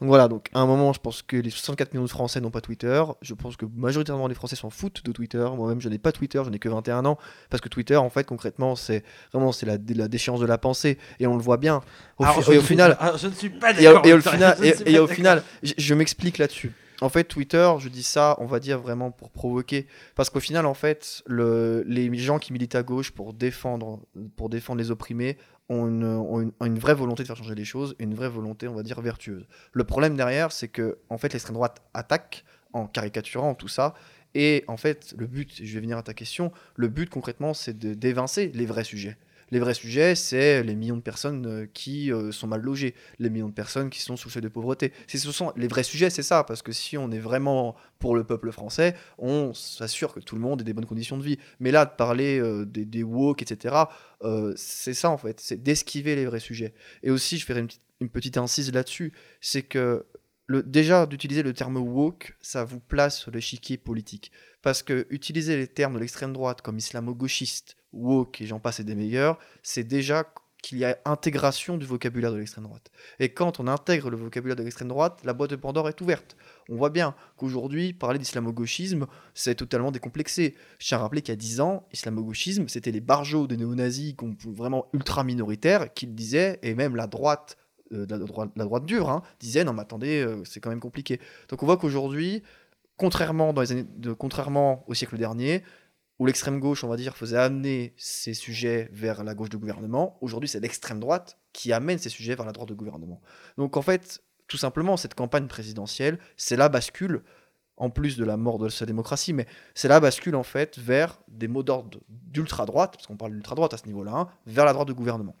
[0.00, 2.50] Donc voilà, donc, à un moment, je pense que les 64 millions de Français n'ont
[2.50, 3.00] pas Twitter.
[3.20, 5.46] Je pense que majoritairement les Français s'en foutent de Twitter.
[5.56, 7.16] Moi-même, je n'ai pas Twitter, je n'ai que 21 ans,
[7.48, 10.98] parce que Twitter, en fait, concrètement, c'est vraiment c'est la, la déchéance de la pensée,
[11.20, 11.80] et on le voit bien.
[12.18, 14.04] Au, Alors, fi- je et au final, ah, je ne suis pas d'accord.
[14.04, 16.72] et au final, et, au final, je, je m'explique là-dessus.
[17.02, 20.66] En fait, Twitter, je dis ça, on va dire vraiment pour provoquer, parce qu'au final,
[20.66, 24.00] en fait, le, les gens qui militent à gauche pour défendre,
[24.36, 25.36] pour défendre les opprimés
[25.68, 28.74] ont une, ont une- vraie volonté de faire changer les choses, une vraie volonté, on
[28.74, 29.48] va dire, vertueuse.
[29.72, 33.94] Le problème derrière, c'est que, en fait, l'extrême droite attaque en caricaturant tout ça,
[34.34, 37.76] et en fait, le but, je vais venir à ta question, le but concrètement, c'est
[37.76, 39.16] d'évincer les vrais sujets.
[39.52, 43.28] Les vrais sujets, c'est les millions de personnes euh, qui euh, sont mal logées, les
[43.28, 44.94] millions de personnes qui sont sous le seuil de pauvreté.
[45.06, 48.24] Ce sont les vrais sujets, c'est ça, parce que si on est vraiment pour le
[48.24, 51.38] peuple français, on s'assure que tout le monde ait des bonnes conditions de vie.
[51.60, 53.76] Mais là, de parler euh, des, des woke, etc.,
[54.56, 56.72] c'est ça en fait, c'est d'esquiver les vrais sujets.
[57.02, 57.60] Et aussi, je ferai
[58.00, 60.06] une, petite- incise là-dessus, c'est que
[60.48, 64.32] déjà d'utiliser le terme woke, ça vous place sur l'échiquier politique.
[64.62, 68.84] Parce que utiliser les termes de l'extrême droite comme islamo-gauchiste, woke et j'en passe et
[68.84, 70.24] des meilleurs, c'est déjà
[70.62, 72.90] qu'il y a intégration du vocabulaire de l'extrême droite.
[73.18, 76.36] Et quand on intègre le vocabulaire de l'extrême droite, la boîte de Pandore est ouverte.
[76.68, 80.54] On voit bien qu'aujourd'hui, parler d'islamo-gauchisme, c'est totalement décomplexé.
[80.78, 84.14] Je tiens à rappeler qu'il y a 10 ans, islamo-gauchisme, c'était les barjots des néo-nazis
[84.46, 87.58] vraiment ultra minoritaires qui le disaient, et même la droite,
[87.92, 90.80] euh, la, droite la droite dure, hein, disait non mais attendez, euh, c'est quand même
[90.80, 91.18] compliqué.
[91.48, 92.44] Donc on voit qu'aujourd'hui,
[92.96, 93.52] contrairement,
[94.16, 95.64] contrairement au siècle dernier,
[96.22, 100.18] où l'extrême gauche, on va dire, faisait amener ces sujets vers la gauche du gouvernement,
[100.20, 103.20] aujourd'hui c'est l'extrême droite qui amène ces sujets vers la droite du gouvernement.
[103.58, 107.24] Donc en fait, tout simplement, cette campagne présidentielle, c'est la bascule,
[107.76, 111.18] en plus de la mort de sa démocratie, mais c'est la bascule en fait vers
[111.26, 114.86] des mots d'ordre d'ultra-droite, parce qu'on parle d'ultra-droite à ce niveau-là, hein, vers la droite
[114.86, 115.34] du gouvernement.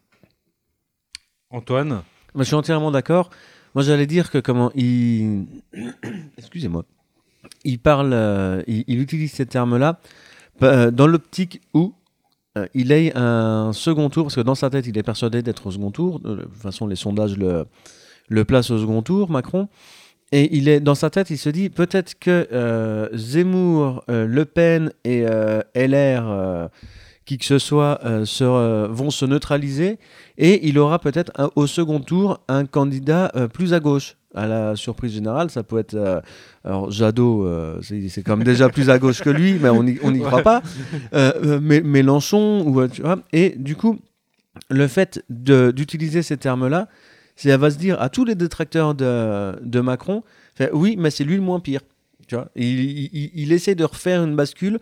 [1.50, 2.02] Antoine?
[2.34, 3.30] Moi, je suis entièrement d'accord.
[3.76, 5.46] Moi, j'allais dire que comment il.
[6.38, 6.84] Excusez-moi.
[7.62, 10.00] Il parle, euh, il, il utilise ces termes-là
[10.60, 11.94] dans l'optique où
[12.58, 15.66] euh, il ait un second tour, parce que dans sa tête, il est persuadé d'être
[15.66, 16.20] au second tour.
[16.20, 17.64] De toute façon, les sondages le,
[18.28, 19.68] le placent au second tour, Macron.
[20.32, 24.46] Et il est dans sa tête, il se dit peut-être que euh, Zemmour, euh, Le
[24.46, 26.68] Pen et euh, LR, euh,
[27.26, 29.98] qui que ce soit, euh, euh, vont se neutraliser
[30.38, 34.16] et il aura peut-être au second tour un candidat euh, plus à gauche.
[34.34, 35.94] À la surprise générale, ça peut être.
[35.94, 36.20] euh,
[36.64, 39.98] alors, Jadot, euh, c'est quand même déjà plus à gauche que lui, mais on n'y
[40.02, 40.42] on croit Ouais.
[40.42, 40.62] pas.
[41.12, 43.18] Euh, Mé- Mélenchon, ou, tu vois.
[43.32, 43.98] Et du coup,
[44.70, 46.88] le fait d'utiliser ces termes-là,
[47.36, 50.22] c'est elle va se dire à tous les détracteurs de, de Macron
[50.72, 51.80] oui, mais c'est lui le moins pire.
[52.28, 54.78] Tu vois il, il- il- il essaie de refaire une bascule.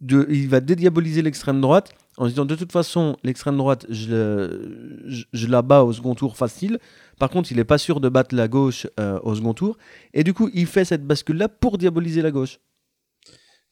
[0.00, 5.02] de, il va dédiaboliser l'extrême droite en disant de toute façon, l'extrême droite, je, le-
[5.06, 6.78] je, je la bats au second tour facile.
[7.18, 9.78] Par contre, il n'est pas sûr de battre la gauche euh, au second tour.
[10.12, 12.58] Et du coup, il fait cette bascule-là pour diaboliser la gauche.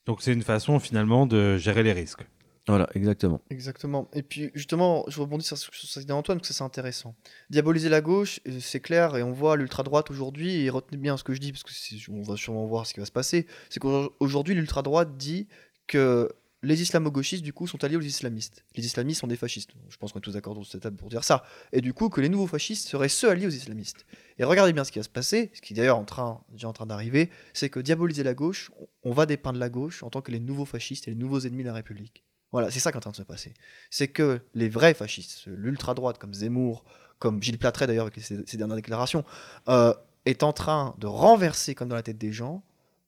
[0.06, 2.26] Donc c'est une façon finalement de gérer les risques.
[2.68, 3.40] Voilà, exactement.
[3.50, 4.08] Exactement.
[4.12, 6.62] Et puis justement, je rebondis sur ce sur ce qu'a dit Antoine, parce que c'est
[6.62, 7.16] intéressant.
[7.48, 11.24] Diaboliser la gauche, euh, c'est clair, et on voit l'ultra-droite aujourd'hui, et retenez bien ce
[11.24, 11.72] que je dis, parce que
[12.10, 15.48] on va sûrement voir ce qui va se passer, c'est qu'aujourd'hui, l'ultra-droite dit
[15.86, 16.30] que
[16.62, 18.64] les islamo-gauchistes, du coup, sont alliés aux islamistes.
[18.76, 19.70] Les islamistes sont des fascistes.
[19.88, 21.42] Je pense qu'on est tous d'accord dans cette table pour dire ça.
[21.72, 24.04] Et du coup, que les nouveaux fascistes seraient ceux alliés aux islamistes.
[24.38, 26.68] Et regardez bien ce qui va se passer, ce qui est d'ailleurs en train, déjà
[26.68, 28.70] en train d'arriver, c'est que diaboliser la gauche,
[29.02, 31.62] on- va dépeindre la gauche en tant que les nouveaux fascistes et les nouveaux ennemis
[31.62, 32.24] de la République.
[32.52, 33.54] Voilà, c'est ça qui est en train de se passer.
[33.90, 36.84] C'est que les vrais fascistes, l'ultra-droite comme Zemmour,
[37.18, 39.24] comme Gilles Platret d'ailleurs avec ses, dernières déclarations,
[39.68, 39.94] euh,
[40.26, 42.62] est en train de renverser comme dans la tête des gens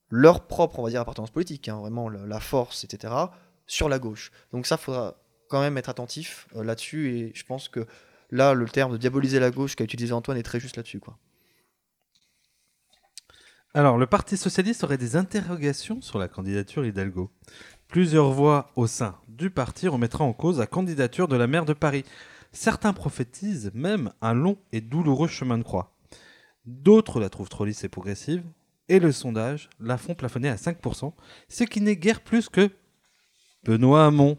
[0.09, 3.11] leur propre, on va dire, appartenance politique, hein, vraiment la force, etc.,
[3.67, 4.31] sur la gauche.
[4.51, 5.17] Donc ça, faudra
[5.49, 7.85] quand même être attentif euh, là-dessus, et je pense que
[8.31, 10.99] là, le terme de diaboliser la gauche qu'a utilisé Antoine est très juste là-dessus.
[10.99, 11.17] quoi.
[13.75, 17.31] Alors, le Parti Socialiste aurait des interrogations sur la candidature Hidalgo.
[17.87, 21.73] Plusieurs voix au sein du parti remettraient en cause la candidature de la maire de
[21.73, 22.05] Paris.
[22.51, 25.95] Certains prophétisent même un long et douloureux chemin de croix.
[26.65, 28.43] D'autres la trouvent trop lisse et progressive,
[28.89, 31.13] et le sondage la font plafonner à 5%,
[31.49, 32.69] ce qui n'est guère plus que
[33.63, 34.37] Benoît Hamon.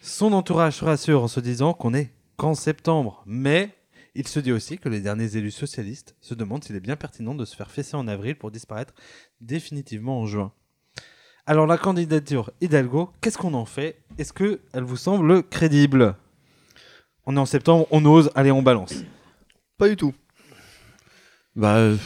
[0.00, 3.74] Son entourage se rassure en se disant qu'on est qu'en septembre, mais
[4.14, 7.34] il se dit aussi que les derniers élus socialistes se demandent s'il est bien pertinent
[7.34, 8.94] de se faire fesser en avril pour disparaître
[9.40, 10.52] définitivement en juin.
[11.46, 14.02] Alors la candidature Hidalgo, qu'est-ce qu'on en fait?
[14.18, 16.14] Est-ce qu'elle vous semble crédible?
[17.26, 18.94] On est en septembre, on ose, allez on balance.
[19.78, 20.14] Pas du tout.
[21.56, 21.96] Bah, euh,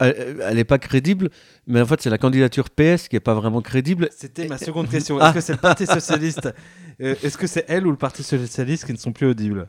[0.00, 1.30] elle elle est pas crédible,
[1.66, 4.08] mais en fait, c'est la candidature PS qui est pas vraiment crédible.
[4.16, 5.18] C'était ma seconde question.
[5.20, 5.26] Ah.
[5.28, 6.48] Est-ce que c'est le Parti Socialiste
[7.00, 9.68] euh, Est-ce que c'est elle ou le Parti Socialiste qui ne sont plus audibles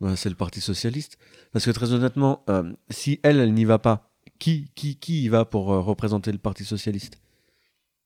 [0.00, 1.16] Bah, c'est le Parti Socialiste.
[1.52, 5.28] Parce que très honnêtement, euh, si elle, elle n'y va pas, qui, qui, qui y
[5.28, 7.18] va pour euh, représenter le Parti Socialiste?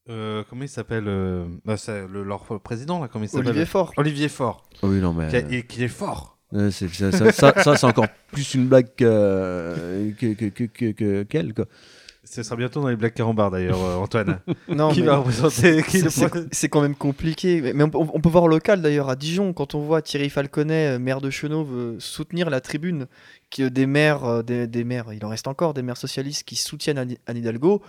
[0.09, 3.47] Euh, Comment il s'appelle euh, bah, c'est le, Leur président, là, comment il s'appelle?
[3.49, 3.93] Olivier Faure.
[3.97, 5.29] Olivier Faure, Oui, non, mais.
[5.29, 6.39] qui, a- et qui est fort.
[6.53, 10.63] Euh, c'est- ça, ça, ça- ça, c'est encore plus une blague que- que- que- que-
[10.65, 11.65] que- que- qu'elle, quoi.
[12.23, 14.39] Ce sera bientôt dans les Black Carambars d'ailleurs, euh, Antoine.
[14.69, 15.81] Non, qui mais- va représenter
[16.51, 17.61] C'est- quand même compliqué.
[17.61, 20.29] Mais- Mais on, peut- on peut voir local d'ailleurs à Dijon, quand on voit Thierry
[20.29, 23.07] Falconet, euh, maire de Chenauve, soutenir la tribune
[23.49, 26.99] qui, des maires, des, des maires, il en reste encore, des maires socialistes qui soutiennent
[26.99, 27.81] Anne Anne Hidalgo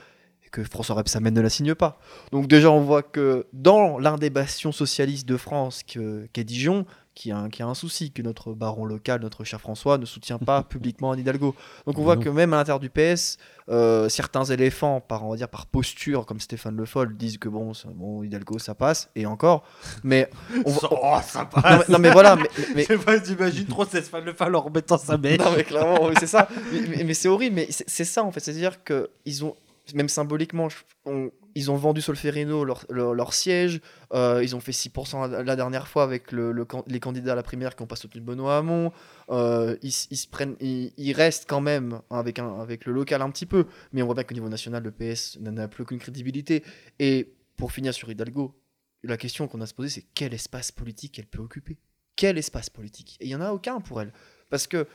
[0.46, 2.00] et que François Rebsamen ne la signe pas.
[2.32, 6.86] Donc déjà on voit que dans l'un des bastions socialistes de France que- qu'est Dijon,
[7.14, 10.06] qui a, un, qui a un souci, que notre baron local, notre cher François, ne
[10.06, 11.54] soutient pas publiquement Anne Hidalgo.
[11.86, 12.22] Donc on voit Non.
[12.22, 13.36] que même à l'intérieur du PS,
[13.68, 17.48] euh, certains éléphants, par, on va dire, par posture, comme Stéphane Le Foll, disent que
[17.48, 19.64] bon, bon, Hidalgo ça passe, et encore.
[20.02, 20.30] Mais
[20.64, 23.22] on voit- Oh, ça non, passe mais, non, mais voilà, mais, mais- Je sais pas,
[23.22, 25.36] j'imagine trop Stéphane Le Fall en remettant sa main.
[25.36, 26.48] non, mais clairement, c'est ça.
[26.72, 28.40] Mais, mais- mais c'est horrible, mais c'est ça en fait.
[28.40, 29.54] C'est-à-dire que ils ont,
[29.94, 30.68] même symboliquement,
[31.04, 33.80] on- ils ont vendu Solferino leur, leur, siège.
[34.12, 37.82] euh, ils ont fait 6% la, dernière fois avec les candidats à la primaire qui
[37.82, 38.92] n'ont pas soutenu Benoît Hamon.
[39.30, 43.30] Euh, ils, ils se prennent, ils, restent quand même hein, avec, avec le local un
[43.30, 45.98] petit peu, mais on voit bien qu'au niveau national, le PS n'en a plus aucune
[45.98, 46.64] crédibilité.
[46.98, 48.54] Et pour finir sur Hidalgo,
[49.02, 51.78] la question qu'on a se poser, c'est quel espace politique elle peut occuper?
[52.16, 53.16] Quel espace politique?
[53.20, 54.12] Et il n'y en a aucun pour elle.
[54.50, 54.86] Parce que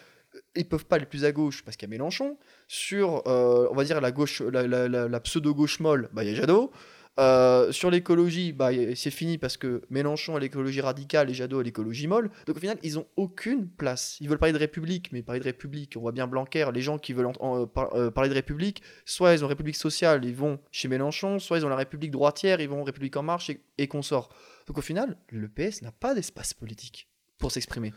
[0.55, 2.37] ils peuvent pas aller plus à gauche parce qu'il y a Mélenchon.
[2.67, 6.71] Sur, euh, on va dire, la, gauche, la, pseudo-gauche molle, bah, il y a Jadot.
[7.19, 11.63] Euh, sur l'écologie, bah, c'est fini parce que Mélenchon à l'écologie radicale et Jadot à
[11.63, 12.29] l'écologie molle.
[12.45, 14.17] Donc au final, ils ont aucune place.
[14.21, 16.99] Ils veulent parler de République, mais parler de République, on voit bien Blanquer, les gens
[16.99, 21.39] qui veulent euh, parler de République, soit ils ont République sociale, ils vont chez Mélenchon,
[21.39, 24.29] soit ils ont la République droitière, ils vont République en marche et, et consorts.
[24.67, 27.07] Donc au final, le PS n'a pas d'espace politique
[27.39, 27.93] pour s'exprimer.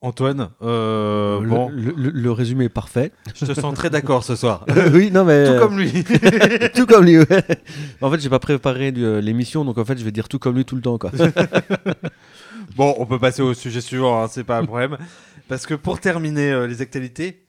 [0.00, 3.10] Antoine, euh, le, bon, le- le- le résumé est parfait.
[3.34, 4.64] je te sens très d'accord ce soir.
[4.92, 5.44] oui, non, mais.
[5.46, 6.04] Tout comme lui.
[6.74, 7.44] tout comme lui, ouais.
[8.00, 10.54] En fait, j'ai pas préparé euh, l'émission, donc en fait, je vais dire tout comme
[10.54, 11.10] lui tout le temps, quoi.
[12.76, 14.98] Bon, on peut passer au sujet suivant, hein, c'est pas un problème.
[15.48, 17.46] Parce que pour terminer euh, les actualités,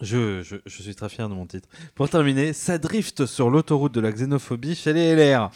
[0.00, 1.68] je, je- je suis très fier de mon titre.
[1.96, 5.50] Pour terminer, ça drift sur l'autoroute de la xénophobie chez les LR.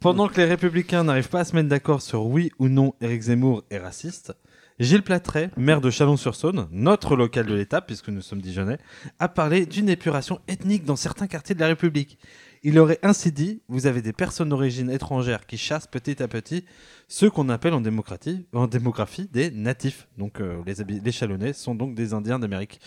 [0.00, 3.22] Pendant que les républicains n'arrivent pas à se mettre d'accord sur oui ou non Éric
[3.22, 4.32] Zemmour est raciste,
[4.80, 8.78] Gilles Platret, maire de Chalon-sur-Saône, notre local de l'État, puisque nous sommes Dijonnais,
[9.18, 12.16] a parlé d'une épuration ethnique dans certains quartiers de la République.
[12.62, 16.64] Il aurait ainsi dit Vous avez des personnes d'origine étrangère qui chassent petit à petit
[17.08, 20.06] ceux qu'on appelle en, démocratie, en démographie des natifs.
[20.16, 22.80] Donc euh, les, Chalonnais sont donc des Indiens d'Amérique.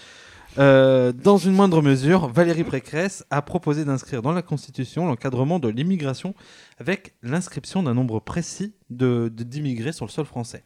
[0.59, 5.67] Euh, dans une moindre mesure, Valérie Pécresse a proposé d'inscrire dans la Constitution l'encadrement de
[5.67, 6.35] l'immigration
[6.77, 10.63] avec l'inscription d'un nombre précis d'immigrés sur le sol français.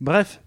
[0.00, 0.40] Bref,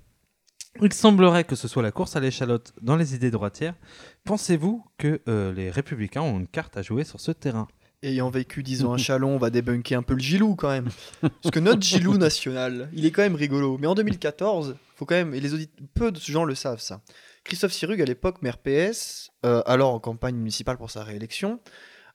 [0.82, 3.76] il semblerait que ce soit la course à l'échalote dans les idées droitières.
[4.24, 7.68] Pensez-vous que euh, les républicains ont une carte à jouer sur ce terrain?
[8.04, 10.90] Ayant vécu 10 ans à Chalon, on va débunker un peu le Gilou quand même.
[11.22, 13.78] Parce que notre Gilou national, il est quand même rigolo.
[13.80, 17.02] Mais en 2014, faut quand même, et les auditeurs, peu de gens le savent ça.
[17.44, 21.60] Christophe Sirug, à l'époque maire PS, euh, alors en campagne municipale pour sa réélection,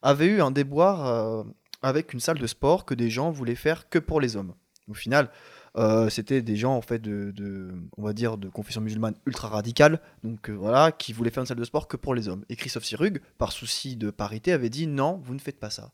[0.02, 1.44] avait eu un déboire euh,
[1.83, 4.55] avec une salle de sport que des gens voulaient faire que pour les hommes.
[4.88, 5.31] Au final,
[5.76, 9.48] euh, c'était des gens en fait de, de- on va dire, de confession musulmane ultra
[9.48, 12.44] radicale, donc euh, voilà, qui voulaient faire une salle de sport que pour les hommes.
[12.48, 15.92] Et Christophe Sirug, par souci de parité, avait dit non, vous ne faites pas ça.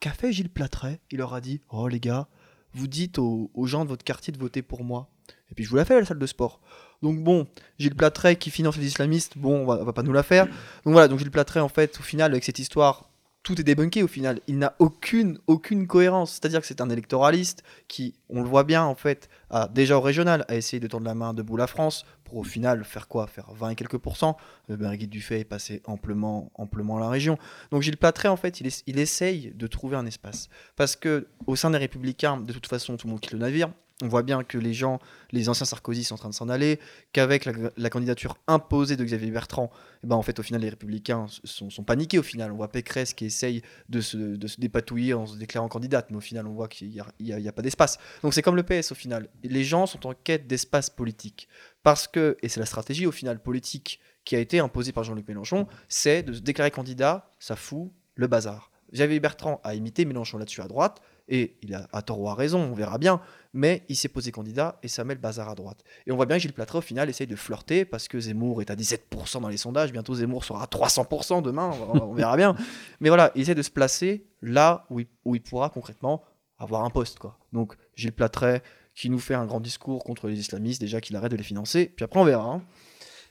[0.00, 2.28] Qu'a fait Gilles Platret Il leur a dit oh les gars,
[2.74, 5.08] vous dites aux, gens de votre quartier de voter pour moi.
[5.50, 6.60] Et puis je vous la fais la salle de sport.
[7.02, 7.46] Donc bon,
[7.78, 10.46] Gilles Platret qui finance les islamistes, bon, on va, va pas nous la faire.
[10.46, 13.08] Donc voilà, donc Gilles Platret en fait, au final, avec cette histoire,
[13.44, 14.40] tout est débunké au final.
[14.48, 16.32] Il n'a aucune, aucune cohérence.
[16.32, 20.00] C'est-à-dire que c'est un électoraliste qui, on le voit bien en fait, a déjà au
[20.00, 23.26] régional, a essayé de tendre la main debout la France pour au final faire quoi?
[23.26, 24.38] Faire 20 et quelques pourcents.
[24.70, 27.38] Euh, Birgit Dufay est passé amplement, amplement la région.
[27.70, 30.48] Donc Gilles Platret en fait, il, il essaye de trouver un espace.
[30.74, 33.70] Parce que au sein des Républicains, de toute façon, tout le monde quitte le navire.
[34.02, 34.98] On voit bien que les gens,
[35.30, 36.80] les anciens Sarkozy sont en train de s'en aller,
[37.12, 39.70] qu'avec la, candidature imposée de Xavier Bertrand,
[40.02, 42.50] eh ben en fait au final les Républicains sont, paniqués au final.
[42.50, 46.48] On voit Pécresse qui essaye de se, dépatouiller en se déclarant candidate, mais au final
[46.48, 47.98] on voit qu'il n'y a, a pas d'espace.
[48.22, 49.28] Donc c'est comme le PS au final.
[49.44, 51.48] Les gens sont en quête d'espace politique.
[51.84, 55.28] Parce que, et c'est la stratégie au final politique qui a été imposée par Jean-Luc
[55.28, 58.72] Mélenchon, c'est de se déclarer candidat, ça fout le bazar.
[58.92, 62.34] Xavier Bertrand a imité Mélenchon là-dessus à droite, et il a à tort ou à
[62.34, 63.20] raison, on verra bien,
[63.52, 65.82] mais il s'est posé candidat et ça met le bazar à droite.
[66.06, 68.60] Et on voit bien que Gilles Platret, au final, essaye de flirter parce que Zemmour
[68.60, 72.36] est à 17% dans les sondages, bientôt Zemmour sera à 300% demain, on, on verra
[72.36, 72.54] bien.
[73.00, 76.22] Mais voilà, il essaie de se placer là où il, où il pourra concrètement
[76.58, 77.18] avoir un poste.
[77.18, 77.38] Quoi.
[77.52, 78.62] Donc Gilles Platret
[78.94, 81.86] qui nous fait un grand discours contre les islamistes, déjà qu'il arrête de les financer,
[81.96, 82.44] puis après on verra.
[82.44, 82.62] hein.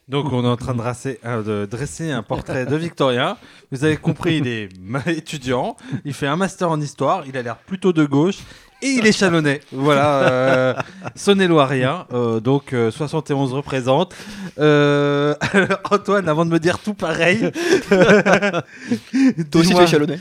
[0.09, 3.37] Donc on est en train de, dresser- euh, de dresser un portrait de Victorien.
[3.71, 4.69] Vous avez compris, il est
[5.07, 8.39] étudiant, il fait un master en histoire, il a l'air plutôt de gauche
[8.81, 9.61] Et il est chalonnais.
[9.71, 10.19] Voilà.
[10.23, 10.73] Euh,
[11.15, 12.05] Saône-et-Loirien.
[12.11, 14.13] Euh, donc euh, 71 représente.
[14.59, 15.35] Euh,
[15.89, 17.49] Antoine, avant de me dire tout pareil.
[17.89, 20.19] Toi aussi, tu es chalonné.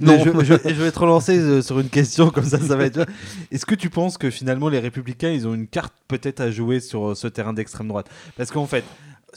[0.00, 3.04] non, je, je- je vais te relancer sur une question comme ça, ça va être.
[3.52, 6.80] Est-ce que tu penses que finalement les Républicains, ils ont une carte peut-être à jouer
[6.80, 8.06] sur ce terrain d'extrême droite?
[8.38, 8.84] Parce qu'en fait,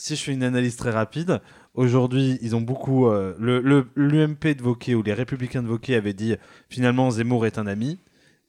[0.02, 1.42] si je fais une analyse très rapide,
[1.76, 3.08] aujourd'hui, ils ont beaucoup.
[3.08, 6.36] euh, le l'UMP de Wauquiez ou les Républicains de Wauquiez avaient dit
[6.70, 8.00] finalement Zemmour est un ami.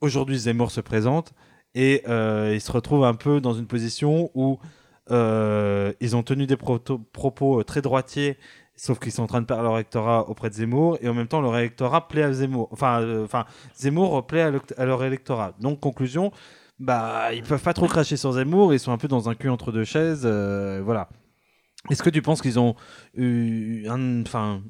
[0.00, 1.32] Aujourd'hui, Zemmour se présente
[1.74, 4.58] et euh, ils se retrouvent un peu dans une position où
[5.10, 8.38] euh, ils ont tenu des propos très droitiers
[8.74, 11.28] Sauf qu'ils sont en train de perdre leur électorat auprès de Zemmour et en même
[11.28, 12.68] temps leur électorat plaît à Zemmour.
[12.72, 13.44] Enfin,
[13.76, 15.52] Zemmour plaît à, le- à leur électorat.
[15.60, 16.32] Donc conclusion,
[16.80, 18.72] bah ils peuvent pas trop cracher sur Zemmour.
[18.72, 20.26] Ils sont un peu dans un cul entre deux chaises.
[20.26, 21.08] voilà.
[21.90, 22.74] Est-ce que tu penses qu'ils ont
[23.14, 24.62] eu enfin,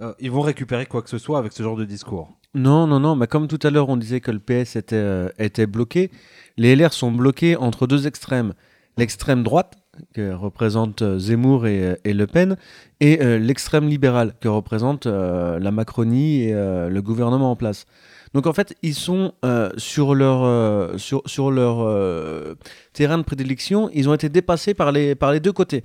[0.00, 2.30] euh, ils vont récupérer quoi que ce soit avec ce genre de discours?
[2.54, 3.16] Non, non, non.
[3.16, 6.10] Bah, comme tout à l'heure, on disait que le PS était, euh, était bloqué.
[6.58, 8.52] Les LR sont bloqués entre deux extrêmes.
[8.98, 9.82] L'extrême droite,
[10.14, 12.56] que représente euh, Zemmour et, euh, et Le Pen,
[13.00, 17.86] et l'extrême libérale, que représente euh, la Macronie et le gouvernement en place.
[18.32, 19.34] Donc en fait, ils sont
[19.76, 22.56] sur leur, sur, sur leur
[22.92, 25.82] terrain de prédilection, ils ont été dépassés par les, par les deux côtés.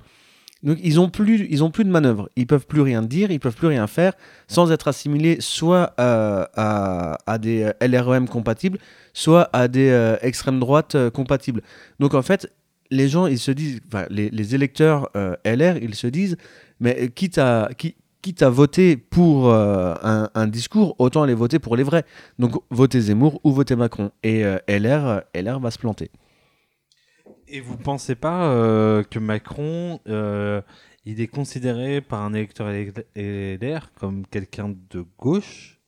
[0.62, 2.28] Donc ils ont plus, ils ont plus de manœuvre.
[2.36, 4.12] Ils peuvent plus rien dire, ils peuvent plus rien faire
[4.48, 8.78] sans être assimilés soit à, des euh, LREM compatibles,
[9.12, 11.62] soit à des euh, extrêmes droites euh, compatibles.
[12.00, 12.52] Donc en fait,
[12.90, 15.10] les gens, ils se disent, les, électeurs
[15.44, 16.38] LR, ils se disent,
[16.80, 21.82] mais quitte à, qui- quitte à voter pour un, discours, autant aller voter pour les
[21.82, 22.04] vrais.
[22.38, 24.10] Donc votez Zemmour ou votez Macron.
[24.22, 26.10] Et LR, LR va se planter.
[27.50, 30.60] Et vous pensez pas euh, que Macron, euh,
[31.04, 32.68] il est considéré par un électeur
[33.16, 35.80] LR comme quelqu'un de gauche,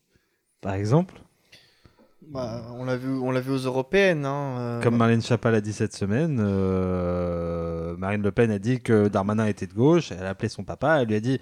[0.63, 1.21] par exemple?
[2.31, 4.25] Bah, on l'a vu, on l'a vu aux européennes.
[4.25, 8.81] Hein, euh, Comme Marlène Schiappa l'a dit cette semaine, euh, Marine Le Pen a dit
[8.81, 10.13] que Darmanin était de gauche.
[10.13, 11.03] Elle a appelé son papa.
[11.03, 11.41] Elle lui a dit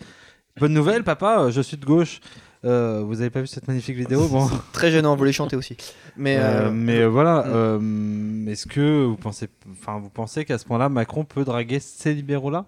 [0.59, 2.21] Bonne nouvelle, papa, je suis de gauche.
[2.65, 4.49] Euh, vous avez pas vu cette magnifique vidéo bon.
[4.73, 5.77] Très gênant, vous les chanter aussi.
[6.17, 7.45] Mais, Euh, euh, mais voilà,
[7.79, 8.49] mm.
[8.49, 12.67] est-ce que vous pensez, enfin, vous pensez qu'à ce point-là, Macron peut draguer ces libéraux-là?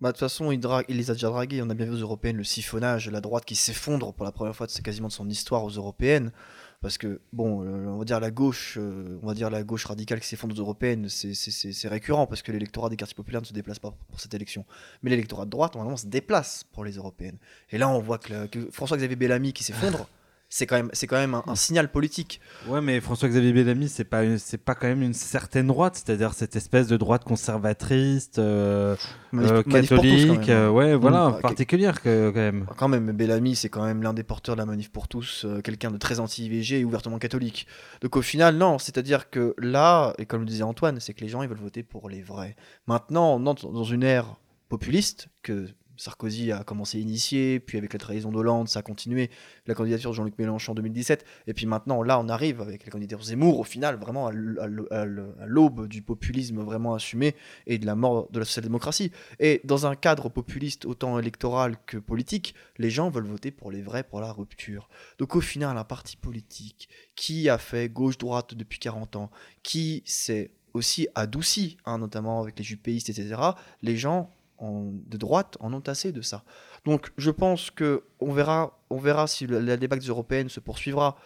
[0.00, 1.62] Bah, de toute façon, il, drague, il les a déjà dragués.
[1.62, 4.54] On a bien vu aux européennes le siphonnage, la droite qui s'effondre pour la première
[4.54, 6.32] fois de c'est quasiment de son histoire aux européennes.
[6.80, 10.20] Parce que, bon, on va dire la gauche, euh, on va dire la gauche radicale
[10.20, 13.78] qui s'effondre aux européennes, c'est- récurrent parce que l'électorat des quartiers populaires ne se déplace
[13.78, 14.64] pas pour cette élection.
[15.02, 17.38] Mais l'électorat de droite, normalement, se déplace pour les européennes.
[17.70, 20.08] Et là, on voit que, que François-Xavier Bellamy qui s'effondre,
[20.48, 22.40] c'est quand même, c'est quand même un, un signal politique.
[22.68, 26.54] Ouais, mais François-Xavier Bellamy, c'est pas, c'est pas quand même une certaine droite, c'est-à-dire cette
[26.56, 28.96] espèce de droite conservatrice, euh,
[29.34, 30.50] euh, catholique, même.
[30.50, 32.66] euh, ouais, voilà, Bah, particulière que- quand même.
[32.76, 35.60] Quand même, Bellamy, c'est quand même l'un des porteurs de la manif pour tous, euh,
[35.60, 37.66] quelqu'un de très anti-IVG et ouvertement catholique.
[38.02, 41.28] Donc au final, non, c'est-à-dire que là, et comme le disait Antoine, c'est que les
[41.28, 42.56] gens, ils veulent voter pour les vrais.
[42.86, 44.36] Maintenant, on entre dans une ère
[44.68, 49.30] populiste que Sarkozy a commencé à initier, puis avec la trahison d'Hollande, ça a continué,
[49.66, 52.90] la candidature de Jean-Luc Mélenchon en 2017, et puis maintenant, là, on arrive avec la
[52.90, 55.04] candidature Zemmour, au final, vraiment à
[55.46, 57.34] l'aube du populisme vraiment assumé
[57.66, 59.10] et de la mort de la social-démocratie.
[59.40, 63.82] Et dans un cadre populiste autant électoral que politique, les gens veulent voter pour les
[63.82, 64.88] vrais, pour la rupture.
[65.18, 69.30] Donc au final, un parti politique qui a fait gauche-droite depuis 40 ans,
[69.62, 73.40] qui s'est aussi adouci, hein, notamment avec les jupéistes, etc.,
[73.82, 74.30] les gens
[74.60, 76.44] de droite en ont assez de ça.
[76.84, 81.16] Donc je pense que on verra, on verra si la, la débat européenne se poursuivra.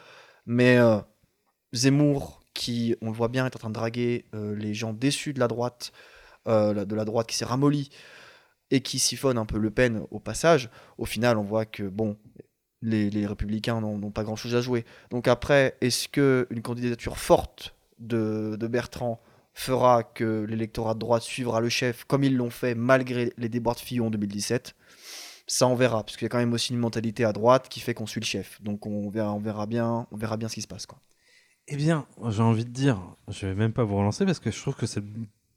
[0.46, 0.98] Mais euh,
[1.72, 5.32] Zemmour, qui, on le voit bien, est en train de draguer euh, les gens déçus
[5.32, 5.92] de la droite,
[6.48, 7.90] euh, de la droite qui s'est ramollie
[8.70, 12.16] et qui siphonne un peu Le Pen au passage, au final, on voit que, bon,
[12.82, 14.84] les, les républicains n'ont pas grand-chose à jouer.
[15.10, 19.20] Donc après, est-ce qu'une candidature forte de, de Bertrand
[19.60, 23.76] fera que l'électorat de droite suivra le chef comme ils l'ont fait malgré les déboires
[23.76, 24.74] de Fillon en 2017
[25.50, 27.80] ça on verra parce qu'il y a quand même aussi une mentalité à droite qui
[27.80, 28.62] fait qu'on suit le chef.
[28.62, 30.98] Donc on verra on verra bien on verra bien ce qui se passe quoi.
[31.66, 34.60] Eh bien, j'ai envie de dire, je vais même pas vous relancer parce que je
[34.60, 35.06] trouve que c'est le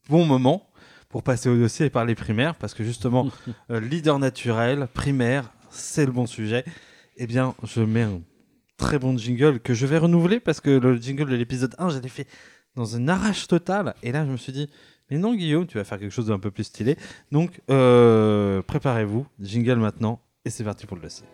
[0.09, 0.69] bon moment
[1.09, 3.29] pour passer au dossier et parler primaire parce que justement,
[3.71, 6.65] euh, leader naturel, primaire, c'est le bon sujet.
[7.17, 8.21] Eh bien, je mets un
[8.77, 11.99] très bon jingle que je vais renouveler parce que le jingle de l'épisode 1, je
[11.99, 12.27] l'ai fait
[12.75, 13.93] dans une arrache totale.
[14.03, 14.69] Et là, je me suis dit,
[15.09, 16.97] mais non, Guillaume, tu vas faire quelque chose d'un peu plus stylé.
[17.31, 21.25] Donc, euh, préparez-vous, jingle maintenant, et c'est parti pour le dossier.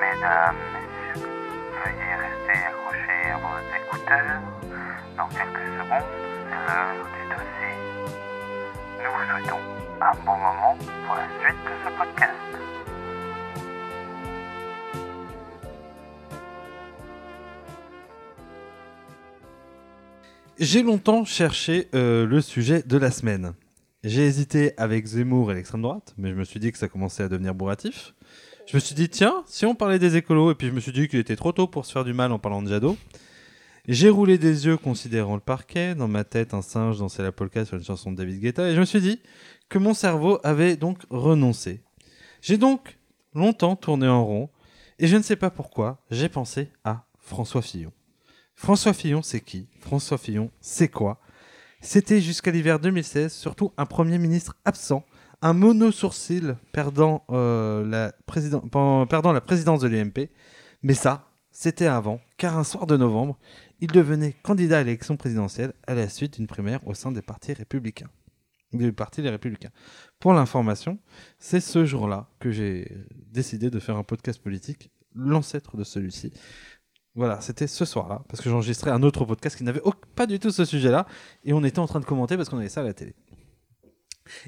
[0.00, 1.28] Mesdames, messieurs,
[1.70, 4.42] veuillez rester accrochés à vos écouteurs.
[5.16, 6.10] Dans quelques secondes,
[6.48, 7.72] c'est dossier.
[8.98, 9.62] Nous vous souhaitons
[10.00, 12.71] un bon moment pour la suite de ce podcast.
[20.62, 23.54] J'ai longtemps cherché euh, le sujet de la semaine.
[24.04, 27.24] J'ai hésité avec Zemmour et l'extrême droite, mais je me suis dit que ça commençait
[27.24, 28.14] à devenir bourratif.
[28.68, 30.92] Je me suis dit, tiens, si on parlait des écolos, et puis je me suis
[30.92, 32.96] dit qu'il était trop tôt pour se faire du mal en parlant de Jadot.
[33.88, 37.64] J'ai roulé des yeux considérant le parquet, dans ma tête un singe dansait la polka
[37.64, 39.18] sur une chanson de David Guetta, et je me suis dit
[39.68, 41.82] que mon cerveau avait donc renoncé.
[42.40, 43.00] J'ai donc
[43.34, 44.48] longtemps tourné en rond,
[45.00, 47.90] et je ne sais pas pourquoi, j'ai pensé à François Fillon.
[48.62, 49.66] François Fillon, c'est qui?
[49.80, 51.18] François Fillon, c'est quoi?
[51.80, 55.04] C'était jusqu'à l'hiver 2016 surtout un Premier ministre absent,
[55.42, 60.30] un mono-sourcil perdant, euh, la présidence de l'UMP.
[60.84, 63.36] Mais ça, c'était avant, car un soir de novembre,
[63.80, 67.54] il devenait candidat à l'élection présidentielle à la suite d'une primaire au sein des partis
[67.54, 68.10] républicains.
[68.72, 69.72] Du parti des républicains.
[70.20, 71.00] Pour l'information,
[71.40, 72.96] c'est ce jour-là que j'ai
[73.32, 76.32] décidé de faire un podcast politique, l'ancêtre de celui-ci.
[77.14, 79.82] Voilà, c'était ce soir-là, parce que j'enregistrais un autre podcast qui n'avait
[80.14, 81.06] pas du tout ce sujet-là,
[81.44, 83.14] et on était en train de commenter parce qu'on avait ça à la télé.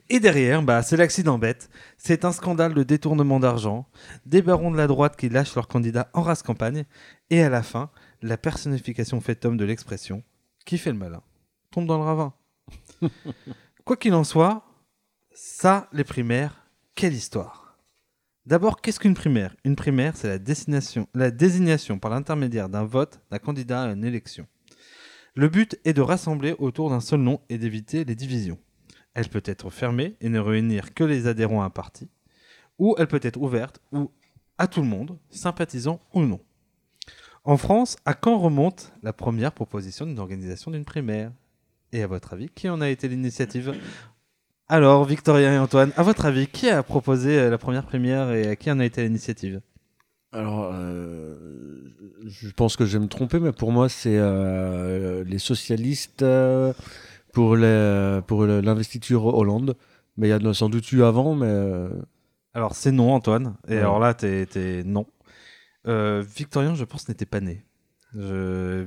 [0.08, 1.68] Et derrière, bah, c'est l'accident bête.
[1.98, 3.86] C'est un scandale de détournement d'argent,
[4.24, 6.84] des barons de la droite qui lâchent leurs candidats en race campagne,
[7.28, 7.90] et à la fin,
[8.22, 10.22] la personnification fait homme de l'expression
[10.64, 11.22] qui fait le malin?
[11.70, 12.32] Tombe dans le ravin.
[13.84, 14.64] Quoi qu'il en soit,
[15.34, 17.63] ça, les primaires, quelle histoire
[18.46, 19.56] D'abord, qu'est-ce qu'une primaire?
[19.64, 20.28] Une primaire, c'est
[21.14, 24.46] la, désignation par l'intermédiaire d'un vote d'un candidat à une élection.
[25.34, 28.58] Le but est de rassembler autour d'un seul nom et d'éviter les divisions.
[29.14, 32.10] Elle peut être fermée et ne réunir que les adhérents à un parti,
[32.78, 34.10] ou elle peut être ouverte ou
[34.58, 36.40] à tout le monde, sympathisant ou non.
[37.44, 41.32] En France, à quand remonte la première proposition d'une organisation d'une primaire?
[41.92, 43.74] Et à votre avis, qui en a été l'initiative?
[44.68, 48.48] Alors, Victorien et Antoine, à votre avis, qui a proposé euh, la première primaire et
[48.48, 49.60] à qui en a été l'initiative?
[50.32, 51.36] Alors, euh,
[52.26, 56.72] je pense que je vais me tromper, mais pour moi, c'est euh, les socialistes euh,
[57.32, 59.76] pour l'investiture Hollande.
[60.16, 61.88] Mais il y en a sans doute eu avant, mais euh,
[62.54, 63.56] Alors, c'est non, Antoine.
[63.68, 63.78] Et Ouais.
[63.78, 65.06] alors là, t'es t'es non.
[65.86, 67.64] Euh, Victorien, je pense, n'était pas né.
[68.16, 68.84] Je...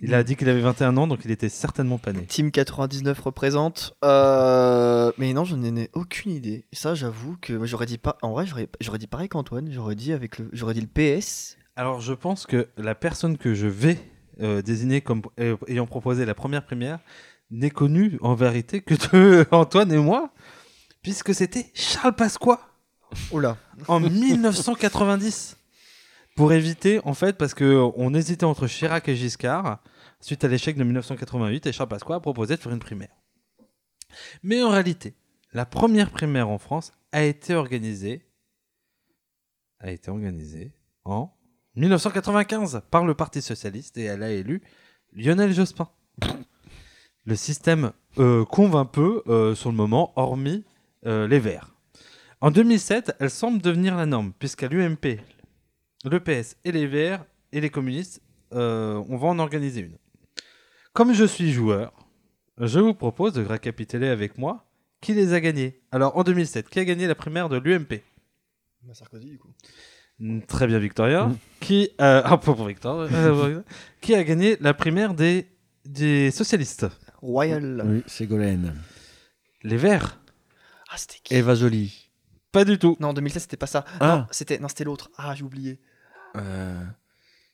[0.00, 2.24] Il a dit qu'il avait 21 ans, donc il était certainement pas né.
[2.26, 3.96] Team 99 représente.
[4.04, 6.64] Euh, Mais non, je n'en ai aucune idée.
[6.72, 8.18] Ça, j'avoue que j'aurais dit pas.
[8.22, 8.46] En vrai,
[8.80, 9.70] j'aurais dit pareil qu'Antoine.
[9.72, 10.48] J'aurais dit avec le.
[10.52, 11.56] J'aurais dit le PS.
[11.76, 13.98] Alors, je pense que la personne que je vais
[14.40, 16.98] euh, désigner comme euh, ayant proposé la première première
[17.50, 20.32] n'est connue en vérité que de Antoine et moi,
[21.02, 22.60] puisque c'était Charles Pasqua
[23.34, 23.56] là.
[23.88, 25.56] en 1990.
[26.34, 29.82] Pour éviter, en fait, parce que on hésitait entre Chirac et Giscard,
[30.20, 33.14] suite à l'échec de 1988, et Charles Pasqua a proposé de faire une primaire.
[34.42, 35.14] Mais en réalité,
[35.52, 38.26] la première primaire en France a été organisée,
[39.80, 40.72] a été organisée
[41.04, 41.30] en
[41.76, 44.62] 1995 par le Parti socialiste et elle a élu
[45.12, 45.88] Lionel Jospin.
[47.24, 50.64] Le système euh, convainc peu euh, sur le moment, hormis
[51.06, 51.72] euh, les Verts.
[52.40, 55.20] En 2007, elle semble devenir la norme, puisqu'à l'UMP,
[56.04, 58.20] le PS et les Verts et les communistes,
[58.52, 59.96] euh, on va en organiser une.
[60.92, 61.92] Comme je suis joueur,
[62.58, 64.66] je vous propose de récapituler avec moi
[65.00, 65.80] qui les a gagnés.
[65.90, 68.02] Alors en 2007, qui a gagné la primaire de l'UMP
[68.92, 69.50] Sarkozy, du coup.
[70.18, 71.26] Mm, Très bien, Victoria.
[71.26, 71.38] Mm.
[71.60, 73.60] Qui, euh, ah, pour Victor, euh,
[74.00, 75.46] qui a gagné la primaire des,
[75.84, 76.86] des socialistes?
[77.20, 77.82] Royal.
[77.86, 78.74] oui, Ségolène.
[79.62, 80.20] Les Verts
[80.90, 81.34] Ah, c'était qui?
[81.34, 82.10] Eva Jolie.
[82.50, 82.96] Pas du tout.
[83.00, 83.84] Non, en 2007, c'était pas ça.
[84.00, 84.16] Ah.
[84.16, 85.10] Non, c'était non, c'était l'autre.
[85.16, 85.78] Ah, j'ai oublié.
[86.36, 86.80] Euh,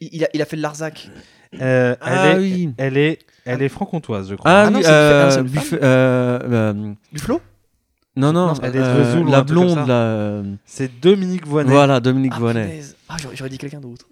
[0.01, 1.11] Il, il a, il a fait de Larzac.
[1.61, 2.75] Euh, Ah elle, est, oui.
[2.77, 4.51] elle, est, elle est franc-comtoise, je crois.
[4.51, 6.73] Ah, Ah non, oui, euh, ah, Buffet- femme euh, euh,
[8.17, 11.71] non, non, Non, elle est euh, la blonde, euh, C'est Dominique Voynet.
[11.71, 12.81] Voilà, Dominique Ah, Voynet.
[13.09, 14.07] Ah, j'aurais dit quelqu'un d'autre.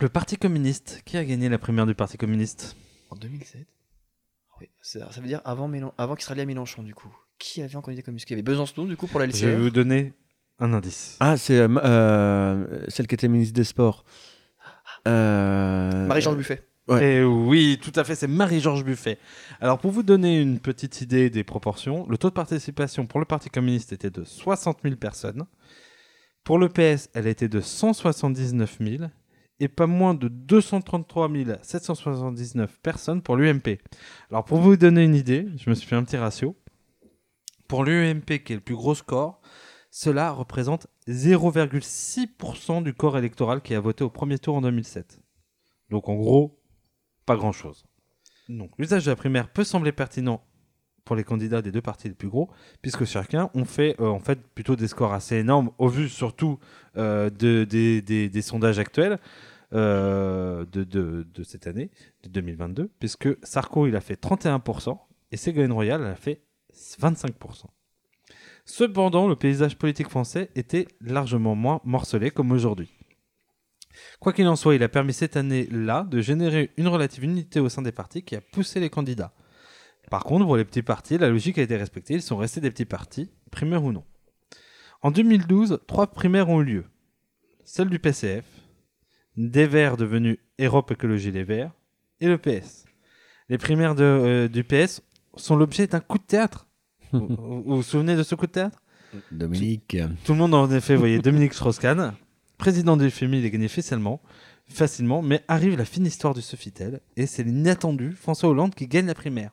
[0.00, 1.00] Le Parti communiste.
[1.06, 2.76] Qui a gagné la primaire du Parti communiste?
[3.10, 3.66] En 2007
[4.60, 7.08] Oui, ça, ça veut dire avant, Mélen- avant qu'il sera allé à Mélenchon, du coup.
[7.38, 9.58] Qui avait un candidat communiste Qui avait Besançon, du coup, pour la Je vais LCR
[9.62, 10.12] vous donner
[10.58, 11.16] un indice.
[11.20, 14.04] Ah, c'est euh, euh, celle qui était ministre des Sports.
[15.06, 16.62] Euh, Marie-Georges Buffet.
[16.88, 17.16] Ouais.
[17.16, 19.18] Et oui, tout à fait, c'est Marie-Georges Buffet.
[19.60, 23.26] Alors, pour vous donner une petite idée des proportions, le taux de participation pour le
[23.26, 25.44] Parti communiste était de 60 000 personnes.
[26.44, 29.04] Pour le PS, elle était de 179 000
[29.60, 31.28] et pas moins de 233
[31.62, 33.78] 779 personnes pour l'UMP.
[34.30, 36.56] Alors, pour vous donner une idée, je me suis fait un petit ratio.
[37.68, 39.42] Pour l'UMP, qui est le plus gros score,
[39.90, 45.20] cela représente 0,6% du corps électoral qui a voté au premier tour en 2007.
[45.90, 46.60] Donc en gros,
[47.26, 47.84] pas grand-chose.
[48.48, 50.42] Donc l'usage de la primaire peut sembler pertinent
[51.04, 52.50] pour les candidats des deux partis les plus gros,
[52.82, 56.58] puisque chacun ont fait euh, en fait plutôt des scores assez énormes, au vu surtout
[56.98, 59.18] euh, de, des, sondages actuels.
[59.72, 61.90] euh, de, cette année,
[62.22, 64.98] de 2022, puisque Sarko il a fait 31%
[65.30, 66.42] et Ségolène Royal a fait
[66.74, 67.64] 25%.
[68.68, 72.90] Cependant, le paysage politique français était largement moins morcelé comme aujourd'hui.
[74.20, 77.70] Quoi qu'il en soit, il a permis cette année-là de générer une relative unité au
[77.70, 79.32] sein des partis qui a poussé les candidats.
[80.10, 82.70] Par contre, pour les petits partis, la logique a été respectée, ils sont restés des
[82.70, 84.04] petits partis, primaires ou non.
[85.00, 86.84] En 2012, trois primaires ont eu lieu.
[87.64, 88.44] Celle du PCF,
[89.38, 91.72] des Verts devenus Europe Écologie Les Verts,
[92.20, 92.84] et le PS.
[93.48, 95.00] Les primaires euh, du PS
[95.36, 96.67] sont l'objet d'un coup de théâtre.
[97.12, 98.82] Vous, vous vous souvenez de ce coup de théâtre?
[99.32, 99.96] Dominique.
[100.24, 102.14] Tout le monde en effet voyait Dominique Strauss-Kahn,
[102.58, 104.20] président du FMI, il est gagné facilement,
[104.66, 109.06] facilement, mais arrive la fine histoire du Sofitel, et c'est l'inattendu François Hollande qui gagne
[109.06, 109.52] la primaire.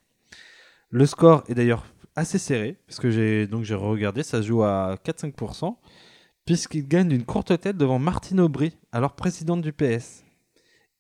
[0.90, 1.86] Le score est d'ailleurs
[2.16, 5.76] assez serré, parce que j'ai donc j'ai regardé, ça se joue à 4-5%,
[6.46, 10.24] puisqu'il gagne d'une courte tête devant Martine Aubry, alors présidente du PS.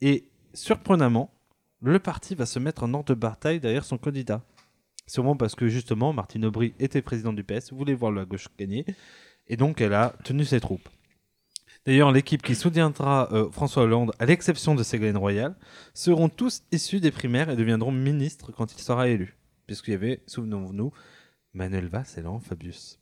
[0.01, 1.31] Et surprenamment,
[1.81, 4.43] le parti va se mettre en ordre de bataille derrière son candidat.
[5.07, 8.85] Sûrement parce que justement, Martine Aubry était présidente du PS, voulait voir la gauche gagner,
[9.47, 10.89] et donc elle a tenu ses troupes.
[11.85, 15.55] D'ailleurs, l'équipe qui soutiendra euh, François Hollande, à l'exception de Ségolène Royal,
[15.93, 19.37] seront tous issus des primaires et deviendront ministres quand il sera élu.
[19.67, 20.91] Puisqu'il y avait, souvenons-nous,
[21.53, 22.05] Manuel Valls
[22.41, 22.99] Fabius.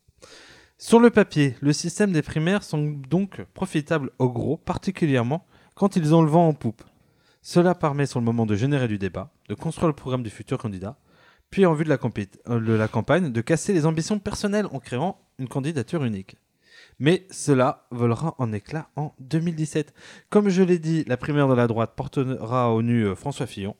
[0.77, 5.45] Sur le papier, le système des primaires sont donc profitables au gros, particulièrement
[5.75, 6.83] quand ils ont le vent en poupe.
[7.41, 10.57] Cela permet sur le moment de générer du débat, de construire le programme du futur
[10.57, 10.97] candidat,
[11.53, 14.65] puis en vue de la, compé- euh, de la campagne, de casser les ambitions personnelles
[14.71, 16.35] en créant une candidature unique.
[16.97, 19.93] Mais cela volera en éclat en 2017.
[20.31, 23.75] Comme je l'ai dit, la primaire de la droite portera au nu euh, François Fillon.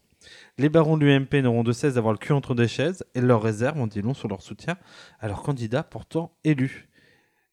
[0.60, 3.42] Les barons de l'UMP n'auront de cesse d'avoir le cul entre des chaises et leurs
[3.42, 4.78] réserves en dit long sur leur soutien
[5.20, 6.90] à leur candidat pourtant élu.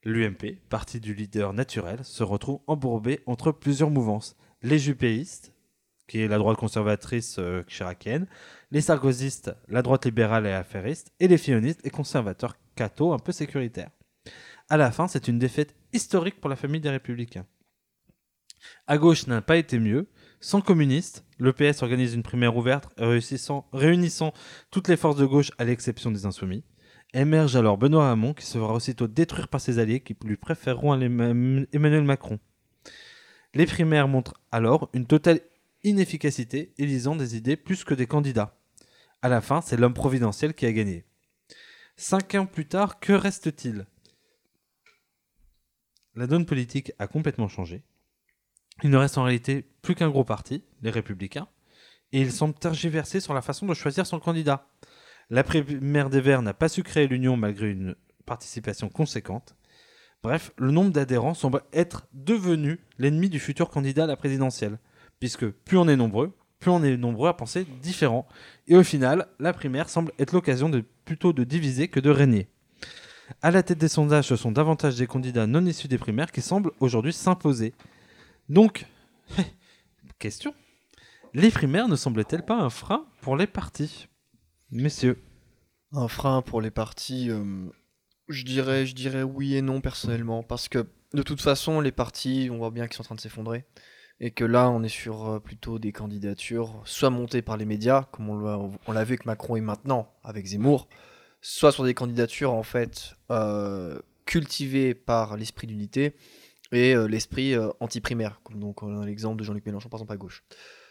[0.04, 4.36] L'UMP, parti du leader naturel, se retrouve embourbé entre plusieurs mouvances.
[4.60, 5.54] Les jupéistes,
[6.10, 8.26] qui est la droite conservatrice euh, chiracienne,
[8.72, 13.30] les sarkozystes, la droite libérale et affairiste, et les fillonistes et conservateurs cathos un peu
[13.30, 13.90] sécuritaires.
[14.68, 17.46] À la fin, c'est une défaite historique pour la famille des républicains.
[18.88, 20.08] À gauche n'a pas été mieux.
[20.40, 24.34] Sans communistes, le PS organise une primaire ouverte réunissant
[24.72, 26.64] toutes les forces de gauche à l'exception des insoumis.
[27.14, 31.00] Émerge alors Benoît Hamon qui se fera aussitôt détruire par ses alliés qui lui préféreront
[31.00, 32.40] Emmanuel Macron.
[33.54, 35.40] Les primaires montrent alors une totale
[35.82, 38.58] inefficacité, élisant des idées plus que des candidats.
[39.22, 41.04] À la fin, c'est l'homme providentiel qui a gagné.
[41.96, 43.86] Cinq ans plus tard, que reste-t-il?
[46.14, 47.82] La donne politique a complètement changé.
[48.82, 51.48] Il ne reste en réalité plus qu'un gros parti, les Républicains,
[52.12, 54.66] et il semble tergiverser sur la façon de choisir son candidat.
[55.28, 57.94] La primaire des Verts n'a pas su créer l'union malgré une
[58.26, 59.54] participation conséquente.
[60.22, 64.78] Bref, le nombre d'adhérents semble être devenu l'ennemi du futur candidat à la présidentielle,
[65.20, 68.26] puisque plus on est nombreux, plus on est nombreux à penser différent.
[68.66, 70.70] Et au final, la primaire semble être l'occasion
[71.04, 72.48] plutôt de diviser que de régner.
[73.42, 76.42] À la tête des sondages, ce sont davantage des candidats non issus des primaires qui
[76.42, 77.74] semblent aujourd'hui s'imposer.
[78.48, 78.86] Donc,
[80.18, 80.54] question.
[81.32, 84.08] Les primaires ne semblent-elles pas un frein pour les partis?
[84.72, 85.22] Messieurs.
[85.92, 87.68] Un frein pour les partis, euh,
[88.28, 92.48] je dirais, je dirais oui et non personnellement, parce que de toute façon, les partis,
[92.52, 93.64] on voit bien qu'ils sont en train de s'effondrer,
[94.20, 98.04] et que là, on est sur euh, plutôt des candidatures, soit montées par les médias,
[98.12, 100.88] comme on l'a, vu avec Macron et maintenant avec Zemmour,
[101.40, 106.14] soit sur des candidatures en fait euh, cultivées par l'esprit d'unité
[106.70, 110.16] et euh, l'esprit anti-primaire, comme donc on a l'exemple de Jean-Luc Mélenchon par exemple à
[110.16, 110.44] gauche.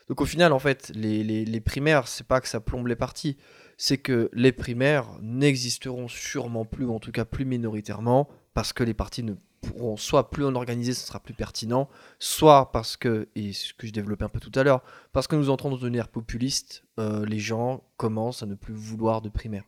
[0.07, 2.95] Donc au final, en fait, les, les, les primaires, c'est pas que ça plombe les
[2.95, 3.38] partis,
[3.77, 8.84] c'est que les primaires n'existeront sûrement plus, ou en tout cas plus minoritairement, parce que
[8.84, 11.89] les partis ne pourront soit plus en organiser, ce sera plus pertinent,
[12.20, 14.84] soit parce que, et ce que je développais un peu tout à l'heure,
[15.14, 18.74] parce que nous entrons dans une ère populiste, euh, les gens commencent à ne plus
[18.74, 19.66] vouloir de primaires.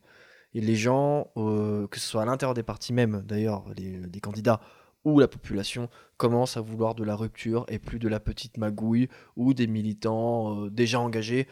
[0.54, 4.20] Et les gens, euh, que ce soit à l'intérieur des partis même, d'ailleurs, les, les
[4.20, 4.60] candidats
[5.04, 9.08] ou la population, commencent à vouloir de la rupture et plus de la petite magouille
[9.36, 11.48] où des militants euh, déjà engagés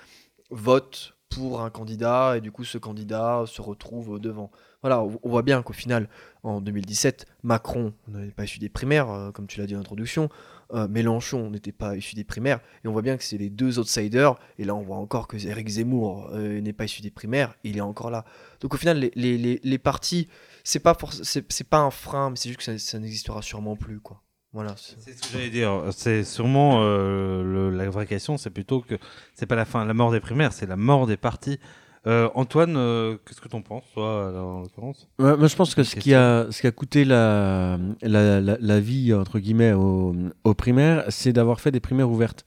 [0.51, 4.51] votent pour un candidat et du coup ce candidat se retrouve devant.
[4.81, 6.07] Voilà, on voit bien qu'au final,
[6.43, 10.29] en 2017, Macron n'avait pas issu des primaires, euh, comme tu l'as dit en introduction,
[10.73, 13.77] euh, Mélenchon n'était pas issu des primaires, et on voit bien que c'est les deux
[13.77, 17.55] outsiders, et là on voit encore que Eric Zemmour euh, n'est pas issu des primaires,
[17.65, 18.23] il est encore là.
[18.61, 20.29] Donc au final, les, les, les, partis,
[20.63, 24.21] c'est pas, pas un frein, mais c'est juste que ça, ça n'existera sûrement plus, quoi.
[24.53, 24.75] Voilà.
[24.77, 25.71] c'est- ce que j'allais dire.
[25.91, 28.95] C'est sûrement euh, le- la vraie question, c'est plutôt que
[29.35, 31.59] c'est pas la fin, la mort des primaires, c'est la mort des partis.
[32.07, 35.07] Euh, Antoine, euh, qu'est-ce que t'en penses, toi, en l'occurrence?
[35.19, 38.57] Ouais, moi, je pense que ce qui, a, ce qui a coûté la, la, la,
[38.59, 42.45] la vie, entre guillemets, aux, aux primaires, c'est d'avoir fait des primaires ouvertes.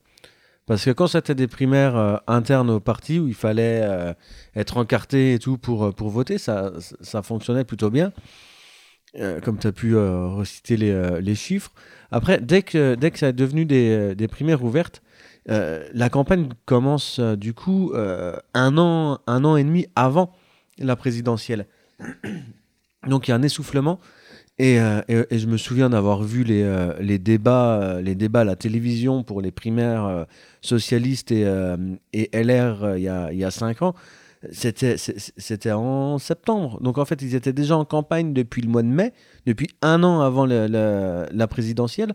[0.67, 4.15] Parce que quand c'était des primaires euh, internes au parti où il fallait euh,
[4.57, 6.73] être encarté et tout pour, pour voter, ça,
[7.03, 8.13] ça fonctionnait plutôt bien.
[9.19, 11.71] Euh, comme tu as pu euh, reciter les, euh, les chiffres.
[12.11, 15.03] Après, dès que, dès que ça est devenu des, des primaires ouvertes,
[15.47, 20.33] la campagne commence du coup un, an, un an et demi avant
[20.79, 21.67] la présidentielle.
[23.09, 23.99] Donc il y a un essoufflement.
[24.59, 26.65] Et, et- et je me souviens d'avoir vu les,
[27.01, 30.27] les, débats, les débats à la télévision pour les primaires
[30.61, 31.45] socialistes et,
[32.13, 33.95] et LR il y, a, il y a cinq ans.
[34.51, 36.81] C'était c'était en septembre.
[36.83, 39.13] Donc en fait, ils étaient déjà en campagne depuis le mois de mai,
[39.47, 42.15] depuis un an avant la présidentielle.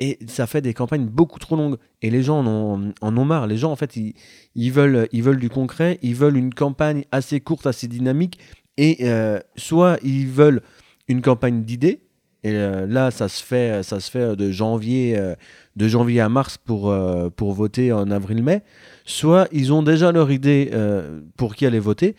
[0.00, 1.76] Et ça fait des campagnes beaucoup trop longues.
[2.02, 3.46] Et les gens en ont, en ont marre.
[3.46, 4.14] Les gens, en fait, ils,
[4.54, 5.98] ils veulent, ils veulent du concret.
[6.02, 8.38] Ils veulent une campagne assez courte, assez dynamique.
[8.76, 10.62] Et euh, soit ils veulent
[11.08, 12.00] une campagne d'idées.
[12.42, 15.34] Et euh, là, ça se fait, ça se fait de janvier, euh,
[15.76, 16.94] de janvier à mars pour,
[17.36, 18.62] pour voter en avril-mai.
[19.04, 22.16] Soit ils ont déjà leur idée euh, pour qui aller voter.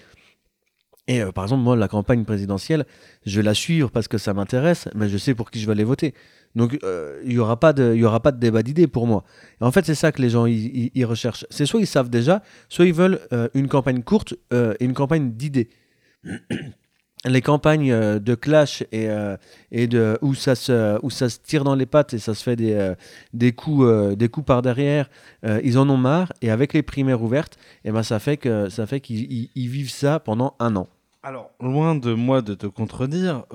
[1.08, 2.86] Et euh, par exemple, moi, la campagne présidentielle,
[3.26, 5.72] je vais la suivre parce que ça m'intéresse, mais je sais pour qui je vais
[5.72, 6.14] aller voter.
[6.56, 9.24] Donc, euh, il n'y aura, pas de- y débat d'idées pour moi.
[9.62, 11.46] Et en fait, c'est ça que les gens ils recherchent.
[11.50, 13.20] C'est soit ils savent déjà, soit ils veulent
[13.54, 15.70] une campagne courte et une campagne d'idées.
[17.28, 19.36] Les campagnes euh, de clash et, euh,
[19.71, 22.43] et de, où, ça se, où ça se tire dans les pattes et ça se
[22.43, 22.93] fait des, euh,
[23.34, 25.09] des, coups, des coups par derrière,
[25.63, 26.32] ils en ont marre.
[26.41, 30.55] Et avec les primaires ouvertes, eh ben, ça fait qu'ils ils- ils vivent ça pendant
[30.59, 30.88] un an.
[31.23, 33.45] Alors, loin de moi de te contredire,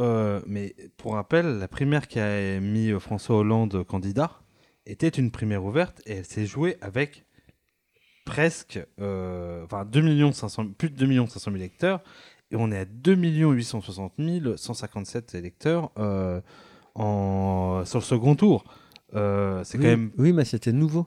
[0.46, 4.32] mais pour rappel, la primaire qui a mis François Hollande candidat
[4.86, 7.24] était une primaire ouverte et elle s'est jouée avec
[8.24, 12.00] presque enfin 2 500, plus de 2 500 000 électeurs
[12.50, 14.12] et on est à 2 860
[14.56, 16.40] 157 électeurs euh,
[16.94, 18.64] en, sur le second tour.
[19.14, 20.10] Euh, c'est oui, quand même.
[20.18, 21.06] Oui, mais c'était nouveau.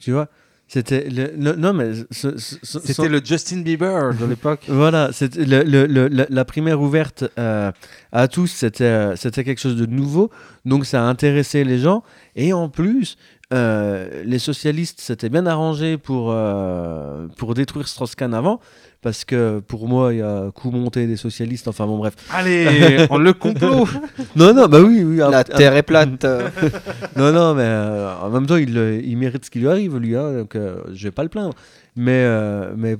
[0.00, 0.28] Tu vois
[0.68, 1.08] C'était.
[1.08, 1.92] le- le- non, mais.
[2.10, 4.64] C'était le Justin Bieber de l'époque.
[4.68, 7.70] Voilà, c'était le- la, primaire ouverte euh,
[8.12, 10.30] à tous, c'était c'était quelque chose de nouveau.
[10.64, 12.02] Donc ça a intéressé les gens.
[12.34, 13.16] Et en plus,
[13.52, 18.60] euh, les socialistes s'étaient bien arrangés pour, euh, pour détruire Strauss-Kahn avant.
[19.02, 21.68] Parce que pour moi, il y a coup monté des socialistes.
[21.68, 22.14] Enfin bon, bref.
[22.32, 23.86] Allez, on le complot.
[24.34, 25.22] Non, non, bah oui, oui.
[25.22, 26.24] un- La un- terre est plate.
[27.16, 29.96] non, non, mais euh, en même temps, il, euh, il mérite ce qui lui arrive,
[29.98, 30.16] lui.
[30.16, 31.54] Hein, donc, euh, je vais pas le plaindre.
[31.94, 32.96] Mais, euh, mais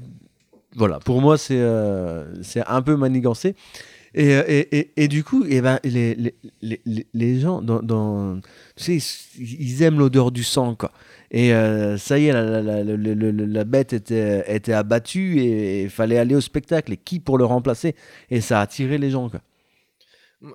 [0.77, 3.55] voilà, pour moi, c'est euh, c'est un peu manigancé.
[4.15, 7.83] Et, et, et, et du coup, eh ben, les, les, les, les- les gens, dans,
[7.83, 8.39] dans,
[8.77, 8.97] tu sais,
[9.39, 10.91] ils, ils aiment l'odeur du sang, quoi.
[11.39, 16.95] Et euh, ça y est, la, bête était, abattue et il fallait aller au spectacle.
[16.95, 17.95] Et qui pour le remplacer?
[18.31, 19.31] Et ça a attiré les gens.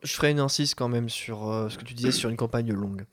[0.01, 2.73] Je ferai une insiste quand même sur euh, ce que tu disais sur une campagne
[2.73, 3.05] longue.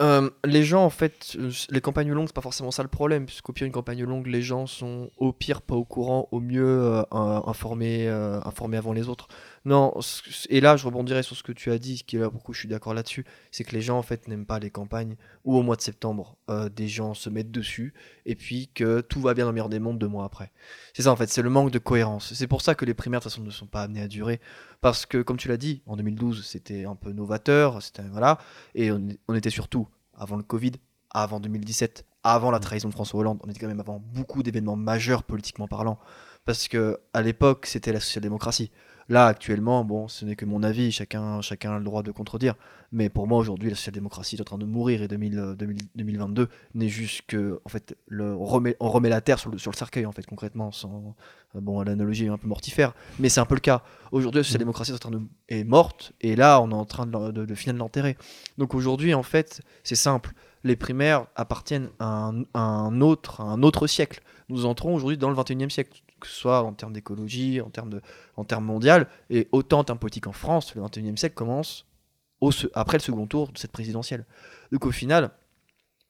[0.00, 1.36] Euh, les gens, en fait,
[1.68, 4.40] les campagnes longues, c'est pas forcément ça le problème, puisqu'au pire, une campagne longue, les
[4.40, 9.28] gens sont au pire pas au courant, au mieux in- informés, informés avant les autres.
[9.66, 12.28] Non, ce- et là, je rebondirai sur ce que tu as dit, qui est là,
[12.28, 15.16] beaucoup, je suis d'accord là-dessus, c'est que les gens, en fait, n'aiment pas les campagnes
[15.44, 17.94] où au mois de septembre, euh, des gens se mettent dessus,
[18.26, 20.52] et puis que tout va bien dans le meilleur des mondes deux mois après.
[20.92, 22.34] C'est ça, en fait, c'est le manque de cohérence.
[22.34, 24.38] C'est pour ça que les primaires, de toute façon, ne sont pas amenées à durer,
[24.82, 28.36] parce que, comme tu l'as dit, en 2012, c'était un peu novateur, c'était, voilà,
[28.74, 30.72] et on, on était surtout avant le Covid,
[31.10, 34.76] avant 2017, avant la trahison de François Hollande, on était quand même avant beaucoup d'événements
[34.76, 35.98] majeurs politiquement parlant,
[36.44, 38.70] parce que à l'époque, c'était la social-démocratie.
[39.08, 42.54] Là, actuellement, bon, ce n'est que mon avis, chacun, chacun a le droit de contredire,
[42.90, 45.78] mais pour moi, aujourd'hui, la social-démocratie est en train de mourir et 2000, euh, 2000
[45.94, 50.24] 2022 n'est juste que, en fait, on, remet, la terre sur le, cercueil, en fait,
[50.24, 51.14] concrètement, sans,
[51.54, 53.82] euh, bon, l'analogie est un peu mortifère, mais c'est un peu le cas.
[54.12, 57.06] Aujourd'hui, la social-démocratie est, en train de- est morte, et là, on est en train
[57.06, 58.16] de, de, finir de l'enterrer.
[58.56, 60.32] Donc aujourd'hui, en fait, c'est simple.
[60.62, 64.22] Les primaires appartiennent à un, autre, un autre siècle.
[64.48, 67.90] Nous entrons aujourd'hui dans le 21e siècle, que ce soit en termes d'écologie, en termes,
[67.90, 68.00] de,
[68.36, 71.86] en termes mondial, et autant en termes politiques en France, le 21e siècle commence
[72.40, 74.24] au, après le second tour de cette présidentielle.
[74.72, 75.30] Donc au final,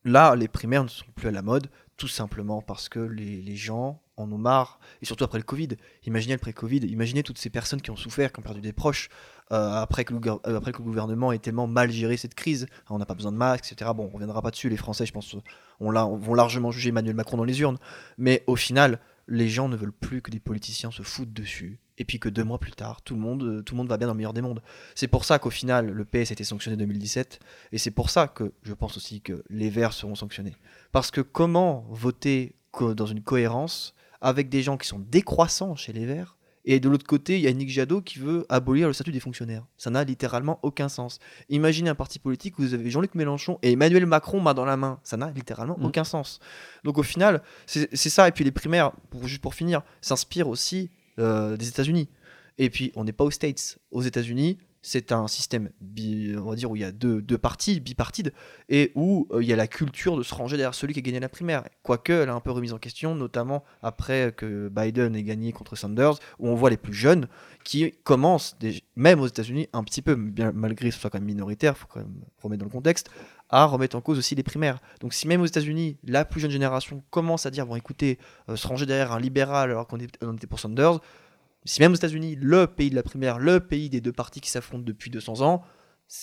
[0.05, 3.57] là, les primaires ne sont plus à la mode, tout simplement parce que les, les
[3.57, 5.69] gens en ont marre, et surtout après le Covid.
[6.07, 9.09] Imaginez le pré-Covid, imaginez toutes ces personnes qui ont souffert, qui ont perdu des proches,
[9.53, 12.35] euh, après, que le, gouver- euh, après que le gouvernement ait tellement mal géré cette
[12.35, 12.67] crise.
[12.89, 13.91] On n'a pas besoin de masques, etc.
[13.95, 15.35] Bon, on reviendra pas dessus, les Français, je pense,
[15.81, 17.79] on vont largement juger Emmanuel Macron dans les urnes.
[18.17, 21.79] Mais au final, les gens ne veulent plus que des politiciens se foutent dessus.
[21.97, 24.17] Et puis que deux mois plus tard, tout le monde, euh, va bien dans le
[24.17, 24.63] meilleur des mondes.
[24.97, 27.39] C'est pour ça qu'au final, le PS a été sanctionné en 2017.
[27.71, 30.57] Et c'est pour ça que je pense aussi que les Verts seront sanctionnés.
[30.91, 36.07] Parce que comment voter dans une cohérence avec des gens qui sont décroissants chez les
[36.07, 36.37] Verts
[36.67, 39.21] Et de l'autre côté, il y a Nick Jadot qui veut abolir le statut des
[39.21, 39.65] fonctionnaires.
[39.77, 41.19] Ça n'a littéralement aucun sens.
[41.51, 44.77] Imaginez un parti politique où vous avez Jean-Luc Mélenchon et Emmanuel Macron main dans la
[44.79, 44.99] main.
[45.03, 45.85] Ça n'a littéralement Mm.
[45.85, 46.41] aucun sens.
[46.83, 48.29] Donc au final, c'est c'est ça.
[48.29, 52.09] Et puis les primaires, pour, juste pour finir, s'inspirent aussi euh, des États-Unis.
[52.57, 53.79] Et puis on n'est pas aux States.
[53.91, 54.57] Aux États-Unis,
[54.87, 58.35] c'est un système, on va dire, où il y a deux, deux partis, bipartides,
[58.69, 61.03] et où euh, il y a la culture de se ranger derrière celui qui a
[61.03, 61.65] gagné la primaire.
[61.83, 65.75] Quoique, elle a un peu remise en question, notamment après que Biden ait gagné contre
[65.75, 67.29] Sanders, où on voit les plus jeunes
[67.65, 68.59] qui commencent,
[68.95, 71.87] même aux États-Unis, un petit peu, bien, malgré que ce soit quand même minoritaire, faut
[71.89, 73.09] quand même remettre dans le contexte,
[73.49, 74.81] à remettre en cause aussi les primaires.
[75.01, 78.19] Donc si même aux États-Unis, la plus jeune génération commence à dire, bon écoutez,
[78.51, 81.01] euh, se ranger derrière un libéral alors qu'on était pour Sanders,
[81.65, 84.51] si même aux États-Unis, le pays de la primaire, le pays des deux partis qui
[84.51, 85.63] s'affrontent depuis 200 ans,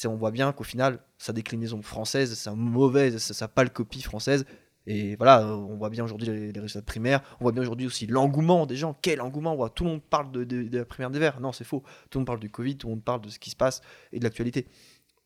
[0.05, 4.45] on voit bien qu'au final, sa déclinaison française, sa mauvaise, sa, sa pâle copie française.
[4.87, 7.21] Et voilà, on voit bien aujourd'hui les, résultats de primaire.
[7.39, 8.97] On voit bien aujourd'hui aussi l'engouement des gens.
[9.01, 11.39] Quel engouement voit, Tout le monde parle de, la primaire des Verts.
[11.39, 11.83] Non, c'est faux.
[12.09, 13.81] Tout le monde parle du Covid, tout le monde parle de ce qui se passe
[14.11, 14.67] et de l'actualité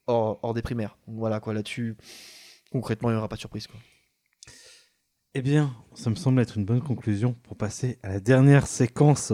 [0.07, 0.97] hors, des primaires.
[1.07, 1.95] Donc voilà, quoi, là-dessus,
[2.71, 3.67] concrètement, il n'y aura pas de surprise.
[5.33, 9.33] Eh bien, ça me semble être une bonne conclusion pour passer à la dernière séquence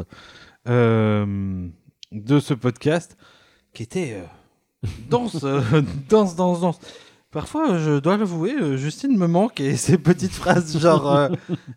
[0.67, 1.67] euh,
[2.11, 3.17] de ce podcast
[3.73, 5.61] qui était euh, dense, euh,
[6.09, 6.79] dense, dense, dense.
[7.31, 11.29] Parfois, je dois l'avouer, euh, Justine me manque et ses petites phrases genre euh,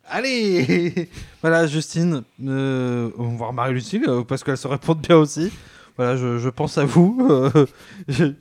[0.09, 1.09] Allez
[1.43, 5.53] Voilà, Justine, euh, on va Marie-Lucille euh, parce qu'elle se répond bien aussi.
[5.97, 7.25] Voilà, je, pense à vous.
[7.31, 7.67] euh,
[8.09, 8.33] je-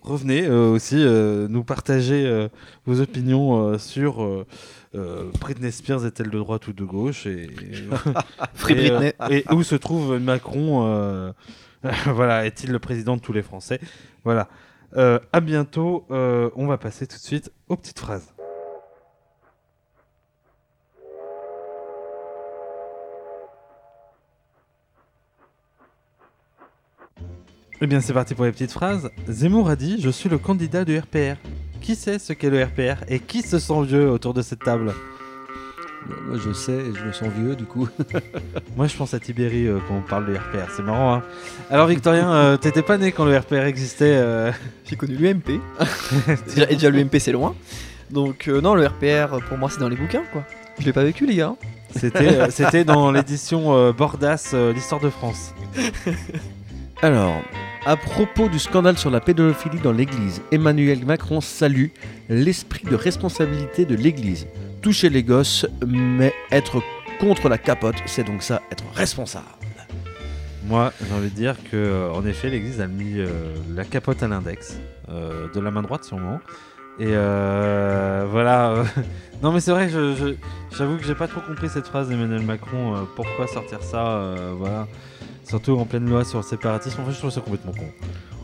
[0.00, 2.48] revenez euh, aussi euh, nous partager euh,
[2.86, 4.24] vos opinions euh, sur
[4.96, 7.48] euh, Britney Spears est-elle de droite ou de gauche et,
[8.70, 11.32] euh, et où se trouve Macron euh,
[12.06, 13.80] Voilà, est-il le président de tous les Français?
[14.24, 14.48] Voilà.
[14.94, 16.06] À bientôt.
[16.08, 18.32] On va passer tout de suite aux petites phrases.
[27.82, 29.10] Eh bien, c'est parti pour les petites phrases.
[29.28, 31.36] Zemmour a dit Je suis le candidat du RPR.
[31.86, 34.92] Qui sait ce qu'est le RPR et qui se sent vieux autour de cette table
[36.26, 37.88] Moi, je sais, et je me sens vieux, du coup.
[38.76, 40.68] Moi, je pense à Tibéri euh, quand on parle de RPR.
[40.74, 41.22] C'est marrant, hein
[41.70, 44.50] Alors, Victorien, euh, t'étais pas né quand le RPR existait euh,
[44.84, 45.60] J'ai connu l'UMP.
[46.48, 47.54] Déjà- et déjà, l'UMP, c'est loin.
[48.10, 50.42] Donc, euh, non, le RPR, pour moi, c'est dans les bouquins, quoi.
[50.80, 51.54] Je l'ai pas vécu, les gars.
[51.54, 51.56] hein.
[51.94, 55.54] C'était euh, dans l'édition euh, Bordas, euh, l'histoire de France.
[57.02, 57.42] Alors,
[57.84, 61.88] à propos du scandale sur la pédophilie dans l'Église, Emmanuel Macron salue
[62.28, 64.46] l'esprit de responsabilité de l'Église.
[64.82, 66.82] Toucher les gosses, mais être
[67.20, 69.44] contre la capote, c'est donc ça, être responsable.
[70.64, 73.28] Moi, j'ai envie de dire que, euh, en effet, l'Église a mis euh,
[73.74, 76.40] la capote à l'index, euh, de la main droite sûrement.
[76.98, 78.84] Et voilà.
[79.42, 80.34] non, mais c'est vrai, je- je-
[80.76, 83.06] j'avoue que j'ai pas trop compris cette phrase d'Emmanuel Macron.
[83.14, 84.88] pourquoi sortir ça Voilà.
[85.48, 87.00] Surtout en pleine loi sur le séparatisme.
[87.02, 87.86] En fait, je trouve ça complètement con.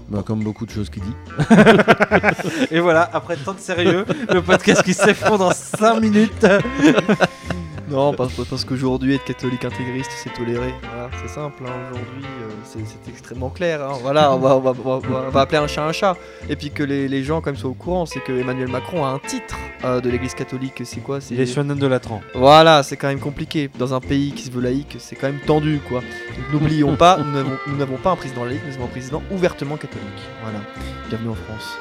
[0.08, 1.14] Bah, comme beaucoup de choses qu'il dit.
[2.70, 6.46] Et voilà, après tant de sérieux, le podcast qui s'effondre en 5 minutes.
[7.92, 10.74] Non, parce, parce qu'aujourd'hui, être catholique intégriste, c'est toléré.
[10.82, 11.62] Voilà, c'est simple.
[11.66, 11.72] hein.
[11.92, 13.82] Aujourd'hui, euh, c'est extrêmement clair.
[13.82, 13.98] hein.
[14.02, 16.16] Voilà, on va, on, va, on va- on va appeler un chat un chat.
[16.48, 19.04] Et puis que les, les gens, quand même, soient au courant, c'est que Emmanuel Macron
[19.04, 20.80] a un titre euh, de l'église catholique.
[20.84, 21.20] C'est quoi?
[21.20, 22.22] C'est est shonen de Latran.
[22.34, 23.70] Voilà, c'est quand même compliqué.
[23.78, 26.00] Dans un pays qui se veut laïque, c'est quand même tendu, quoi.
[26.00, 27.18] Donc n'oublions pas,
[27.66, 30.06] nous n'avons pas un président laïque, nous avons un président ouvertement catholique.
[30.42, 30.60] Voilà.
[31.08, 31.76] Bienvenue en France.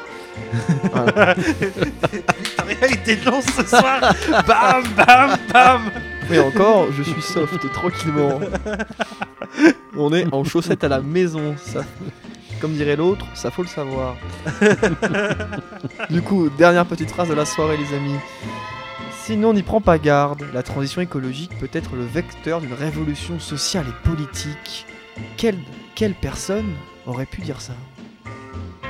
[0.92, 1.36] Voilà.
[2.90, 4.00] Il dénonce ce soir.
[4.48, 5.82] bam, bam, bam.
[6.32, 8.40] Et encore, je suis soft, tranquillement.
[9.98, 11.84] On est en chaussettes à la maison, ça.
[12.60, 14.16] Comme dirait l'autre, ça faut le savoir.
[16.10, 18.16] du coup, dernière petite phrase de la soirée, les amis.
[19.24, 20.46] Sinon, on n'y prend pas garde.
[20.54, 24.86] La transition écologique peut être le vecteur d'une révolution sociale et politique.
[25.38, 26.74] Quelle personne
[27.06, 27.74] aurait pu dire ça?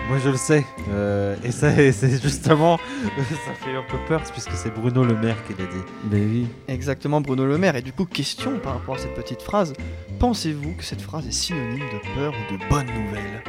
[0.09, 0.65] Moi je le sais.
[0.89, 2.77] Euh, et ça, c'est justement.
[3.17, 5.83] ça fait un peu peur puisque c'est Bruno Le Maire qui l'a dit.
[6.11, 6.47] Mais oui.
[6.67, 7.75] Exactement, Bruno Le Maire.
[7.75, 9.73] Et du coup, question par rapport à cette petite phrase.
[10.19, 13.43] Pensez-vous que cette phrase est synonyme de peur ou de bonne nouvelle?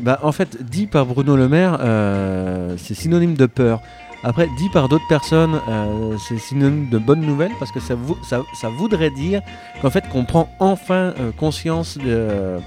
[0.00, 3.80] Bah, en fait, dit par Bruno Le Maire, euh, c'est synonyme de peur.
[4.22, 8.18] Après, dit par d'autres personnes, euh, c'est synonyme de bonne nouvelle parce que ça, vou-
[8.22, 9.40] ça, ça voudrait dire
[9.80, 12.58] qu'en fait, qu'on prend enfin euh, conscience de-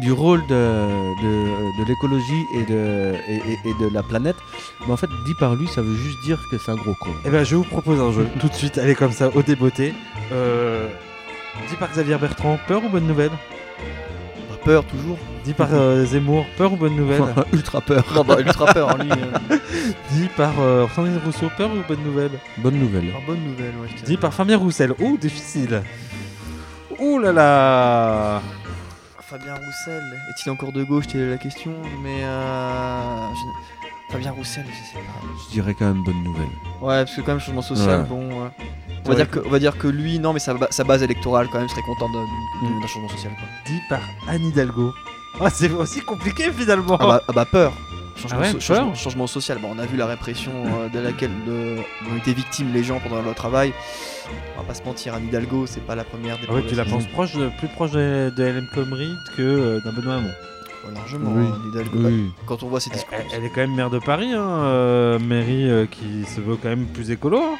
[0.00, 0.54] du rôle de,
[1.22, 4.36] de, de l'écologie et de, et, et- et de la planète.
[4.86, 7.10] Mais en fait, dit par lui, ça veut juste dire que c'est un gros con.
[7.24, 8.78] Eh ben, je vous propose un jeu tout de suite.
[8.78, 9.94] Allez, comme ça, au débeauté.
[10.32, 10.88] Euh,
[11.68, 13.30] dit par Xavier Bertrand, peur ou bonne nouvelle?
[14.48, 15.18] Bah, Peur, toujours.
[15.44, 17.22] Dit par euh, Zemmour, peur ou bonne nouvelle?
[17.52, 18.04] Ultra peur.
[18.14, 19.10] Non, bah, ultra peur, lui.
[19.10, 19.56] euh,
[20.12, 22.30] Dit par euh, Sandrine Rousseau, peur ou bonne nouvelle?
[22.58, 23.08] Bonne nouvelle.
[23.10, 23.88] alors, bonne nouvelle, ouais.
[24.06, 25.82] Dit par Fabien Roussel, oh, difficile
[26.98, 28.42] Ouh là là
[29.32, 31.72] Fabien Roussel, est-il encore de gauche Telle est la question.
[32.02, 35.26] Mais euh, je- Fabien Roussel, je sais pas.
[35.46, 36.50] Je dirais quand même bonne nouvelle.
[36.82, 38.06] Ouais, parce que quand même changement social, Ouais.
[38.06, 38.42] bon.
[38.42, 38.50] ouais.
[39.06, 41.02] On, va dire que, on va dire que lui, non, mais sa, ba- sa base
[41.02, 42.18] électorale, quand même, serait content de-
[42.66, 42.80] Mm.
[42.82, 43.32] d'un changement social.
[43.32, 43.48] Quoi.
[43.66, 44.92] Dit par Anne Hidalgo.
[45.40, 46.98] Ah, c'est aussi compliqué finalement.
[47.00, 47.72] Ah, bah, ah bah, peur.
[48.22, 49.58] Changement, Ah ouais, so- changement- social.
[49.58, 53.00] Bon, on a vu la répression euh, de laquelle de, dont étaient victimes les gens
[53.00, 53.72] pendant leur travail.
[54.56, 56.74] On va pas se mentir, Anne Hidalgo, c'est pas la première des Ah ouais, tu
[56.74, 60.30] la penses proche de- plus proche de, de LM Comrie que euh, d'un Benoît Hamon.
[60.86, 61.46] Ouais, largement, Oui.
[61.46, 61.98] Anne Hidalgo.
[62.08, 62.30] Oui.
[62.46, 63.18] Quand on voit ses Elle, discours.
[63.18, 66.56] elle- elle est quand même maire de Paris, hein, euh, mairie euh, qui se veut
[66.56, 67.38] quand même plus écolo.
[67.38, 67.56] hein.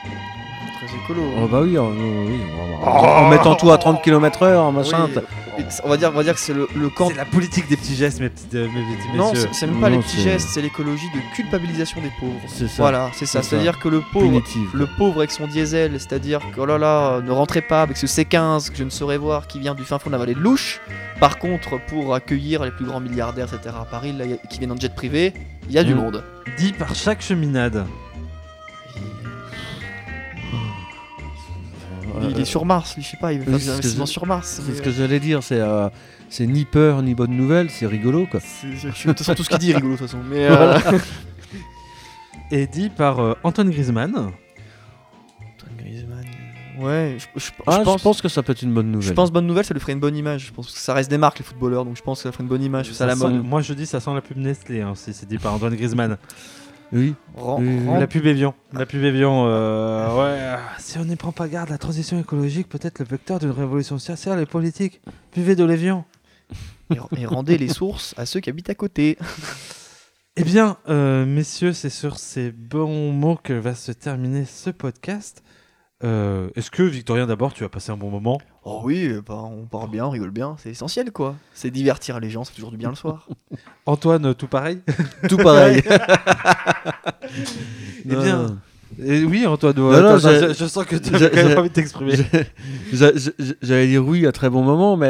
[0.87, 1.23] Très écolo.
[1.41, 2.41] Oh bah oui, en, oui,
[2.83, 5.09] en- en- en mettant tout à 30 km/h, machin.
[5.15, 5.21] Oui,
[5.85, 7.09] on, va dire, on va dire que c'est le, le camp.
[7.09, 9.49] C'est la politique des petits gestes, mes petits, euh, mes petits Non, messieurs.
[9.53, 12.41] c'est même pas Non, les petits c'est- gestes, c'est l'écologie de culpabilisation des pauvres.
[12.47, 12.75] C'est ça.
[12.83, 13.43] Voilà, c'est ça.
[13.43, 13.51] C'est ça.
[13.51, 14.69] C'est-à-dire que le pauvre, Punitive.
[14.75, 18.07] le pauvre avec son diesel, c'est-à-dire que oh là là, ne rentrez pas avec ce
[18.07, 20.41] C15 que je ne saurais voir qui vient du fin fond de la vallée de
[20.41, 20.81] Louche.
[21.21, 23.75] Par contre, pour accueillir les plus grands milliardaires, etc.
[23.81, 25.33] à Paris, là, qui viennent en jet privé,
[25.69, 25.99] il y a du Mm.
[25.99, 26.25] monde.
[26.59, 27.87] Dit par chaque cheminade.
[32.21, 34.27] Lui, il est sur Mars, lui, je sais pas, il veut faire des investissements sur
[34.27, 34.61] Mars.
[34.65, 35.89] C'est mais, ce que j'allais dire, c'est euh,
[36.29, 38.41] c'est ni peur ni bonne nouvelle, c'est rigolo quoi.
[38.41, 40.23] De toute façon, tout ce qu'il dit est rigolo, de toute façon.
[40.29, 40.79] Mais euh,
[42.51, 44.11] Et dit par euh, Antoine Griezmann.
[44.15, 44.33] Antoine
[45.79, 46.25] Griezmann,
[46.79, 48.03] Ouais, je, je- je Ah, je pense.
[48.03, 49.09] pense que ça peut être une bonne nouvelle.
[49.09, 50.47] Je pense bonne nouvelle, ça lui ferait une bonne image.
[50.47, 52.43] Je pense que ça reste des marques les footballeurs, donc je pense que ça ferait
[52.45, 52.89] une bonne image.
[52.89, 53.45] Ça, Ça la sent- mode.
[53.45, 56.17] moi je dis ça sent la pub Nestlé, hein, si c'est dit par Antoine Griezmann.
[56.93, 57.15] Oui.
[57.99, 58.55] La pub Evian.
[58.73, 60.39] La pub Evian, euh, ouais.
[60.41, 63.51] euh, Si on n'y prend pas garde, la transition écologique peut être le vecteur d'une
[63.51, 65.01] révolution sociale et politique.
[65.35, 66.05] Buvez de l'Evian.
[66.91, 69.17] et, et rendez les sources à ceux qui habitent à côté.
[70.35, 75.43] Eh bien, euh, messieurs, c'est sur ces bons mots que va se terminer ce podcast.
[76.05, 78.41] Euh, Est-ce que, Victorien, d'abord, tu as passé un bon moment?
[78.65, 81.37] Oh oui, bah, on part bien, on rigole bien, c'est essentiel quoi.
[81.55, 83.29] C'est divertir les gens, c'est toujours du bien le soir.
[83.87, 84.81] Antoine, tout pareil?
[85.29, 85.83] Tout pareil.
[88.05, 88.59] Eh bien,
[88.99, 92.15] Oui, Antoine, Non, attends, non, je, sens que tu as quand même envie de t'exprimer.
[92.93, 93.31] J'a- j'a-
[93.63, 95.09] J'allais dire oui à très bon moment, mais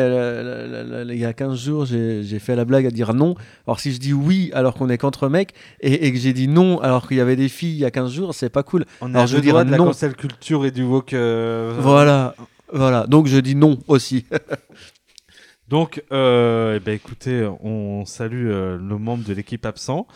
[1.09, 3.35] il y a 15 jours, j'ai fait la blague à dire non.
[3.67, 6.49] Alors si je dis oui alors qu'on est qu'entre mecs, et, et que j'ai dit
[6.49, 8.85] non alors qu'il y avait des filles il y a 15 jours, c'est pas cool.
[9.01, 9.87] On Alors, a je veux dire de la non.
[9.87, 11.13] cancel culture et du woke.
[11.13, 12.35] euh, Voilà,
[12.73, 13.07] voilà.
[13.07, 14.27] Donc je dis non aussi.
[15.69, 20.07] Donc, euh, eh ben, écoutez, on salue euh, nos membres de l'équipe absent.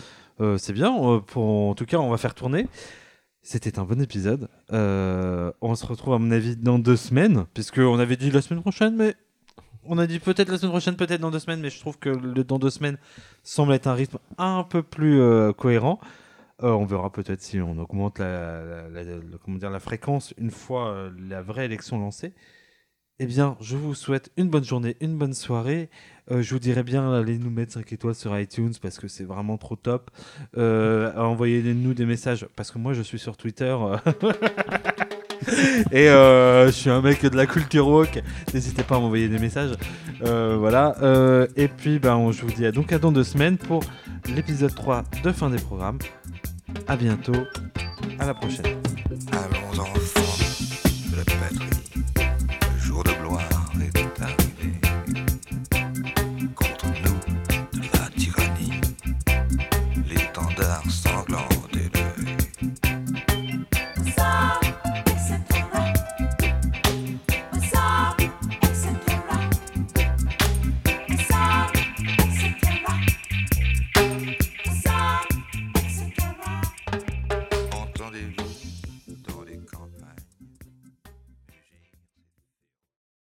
[0.59, 0.93] C'est bien.
[1.27, 2.67] pour, en tout cas, on va faire tourner.
[3.49, 4.49] C'était un bon épisode.
[4.73, 8.43] Euh, on se retrouve, à mon avis, dans deux semaines, puisque on avait dit la
[8.43, 9.15] semaine prochaine, mais
[9.85, 12.09] on a dit peut-être la semaine prochaine, peut-être dans deux semaines, mais je trouve que
[12.43, 12.99] dans deux semaines
[13.45, 16.01] semble être un rythme un peu plus euh, cohérent.
[16.65, 18.63] Euh, on verra peut-être si on augmente la,
[19.45, 22.35] comment dire, la fréquence une fois la vraie élection lancée.
[23.19, 25.89] Eh bien, je vous souhaite une bonne journée, une bonne soirée.
[26.31, 29.25] Euh, je vous dirais bien, allez nous mettre 5 étoiles sur iTunes parce que c'est
[29.25, 30.11] vraiment trop top.
[30.59, 33.75] Euh, Envoyez-nous des messages parce que moi je suis sur Twitter.
[35.93, 38.23] Et euh, je suis un mec de la culture woke.
[38.53, 39.73] N'hésitez pas à m'envoyer des messages.
[40.21, 40.95] Voilà.
[41.57, 43.83] Et puis, ben, je vous dis à donc à dans deux semaines pour
[44.35, 45.99] l'épisode 3 de fin des programmes.
[46.87, 47.33] À bientôt.
[48.19, 48.67] À la prochaine.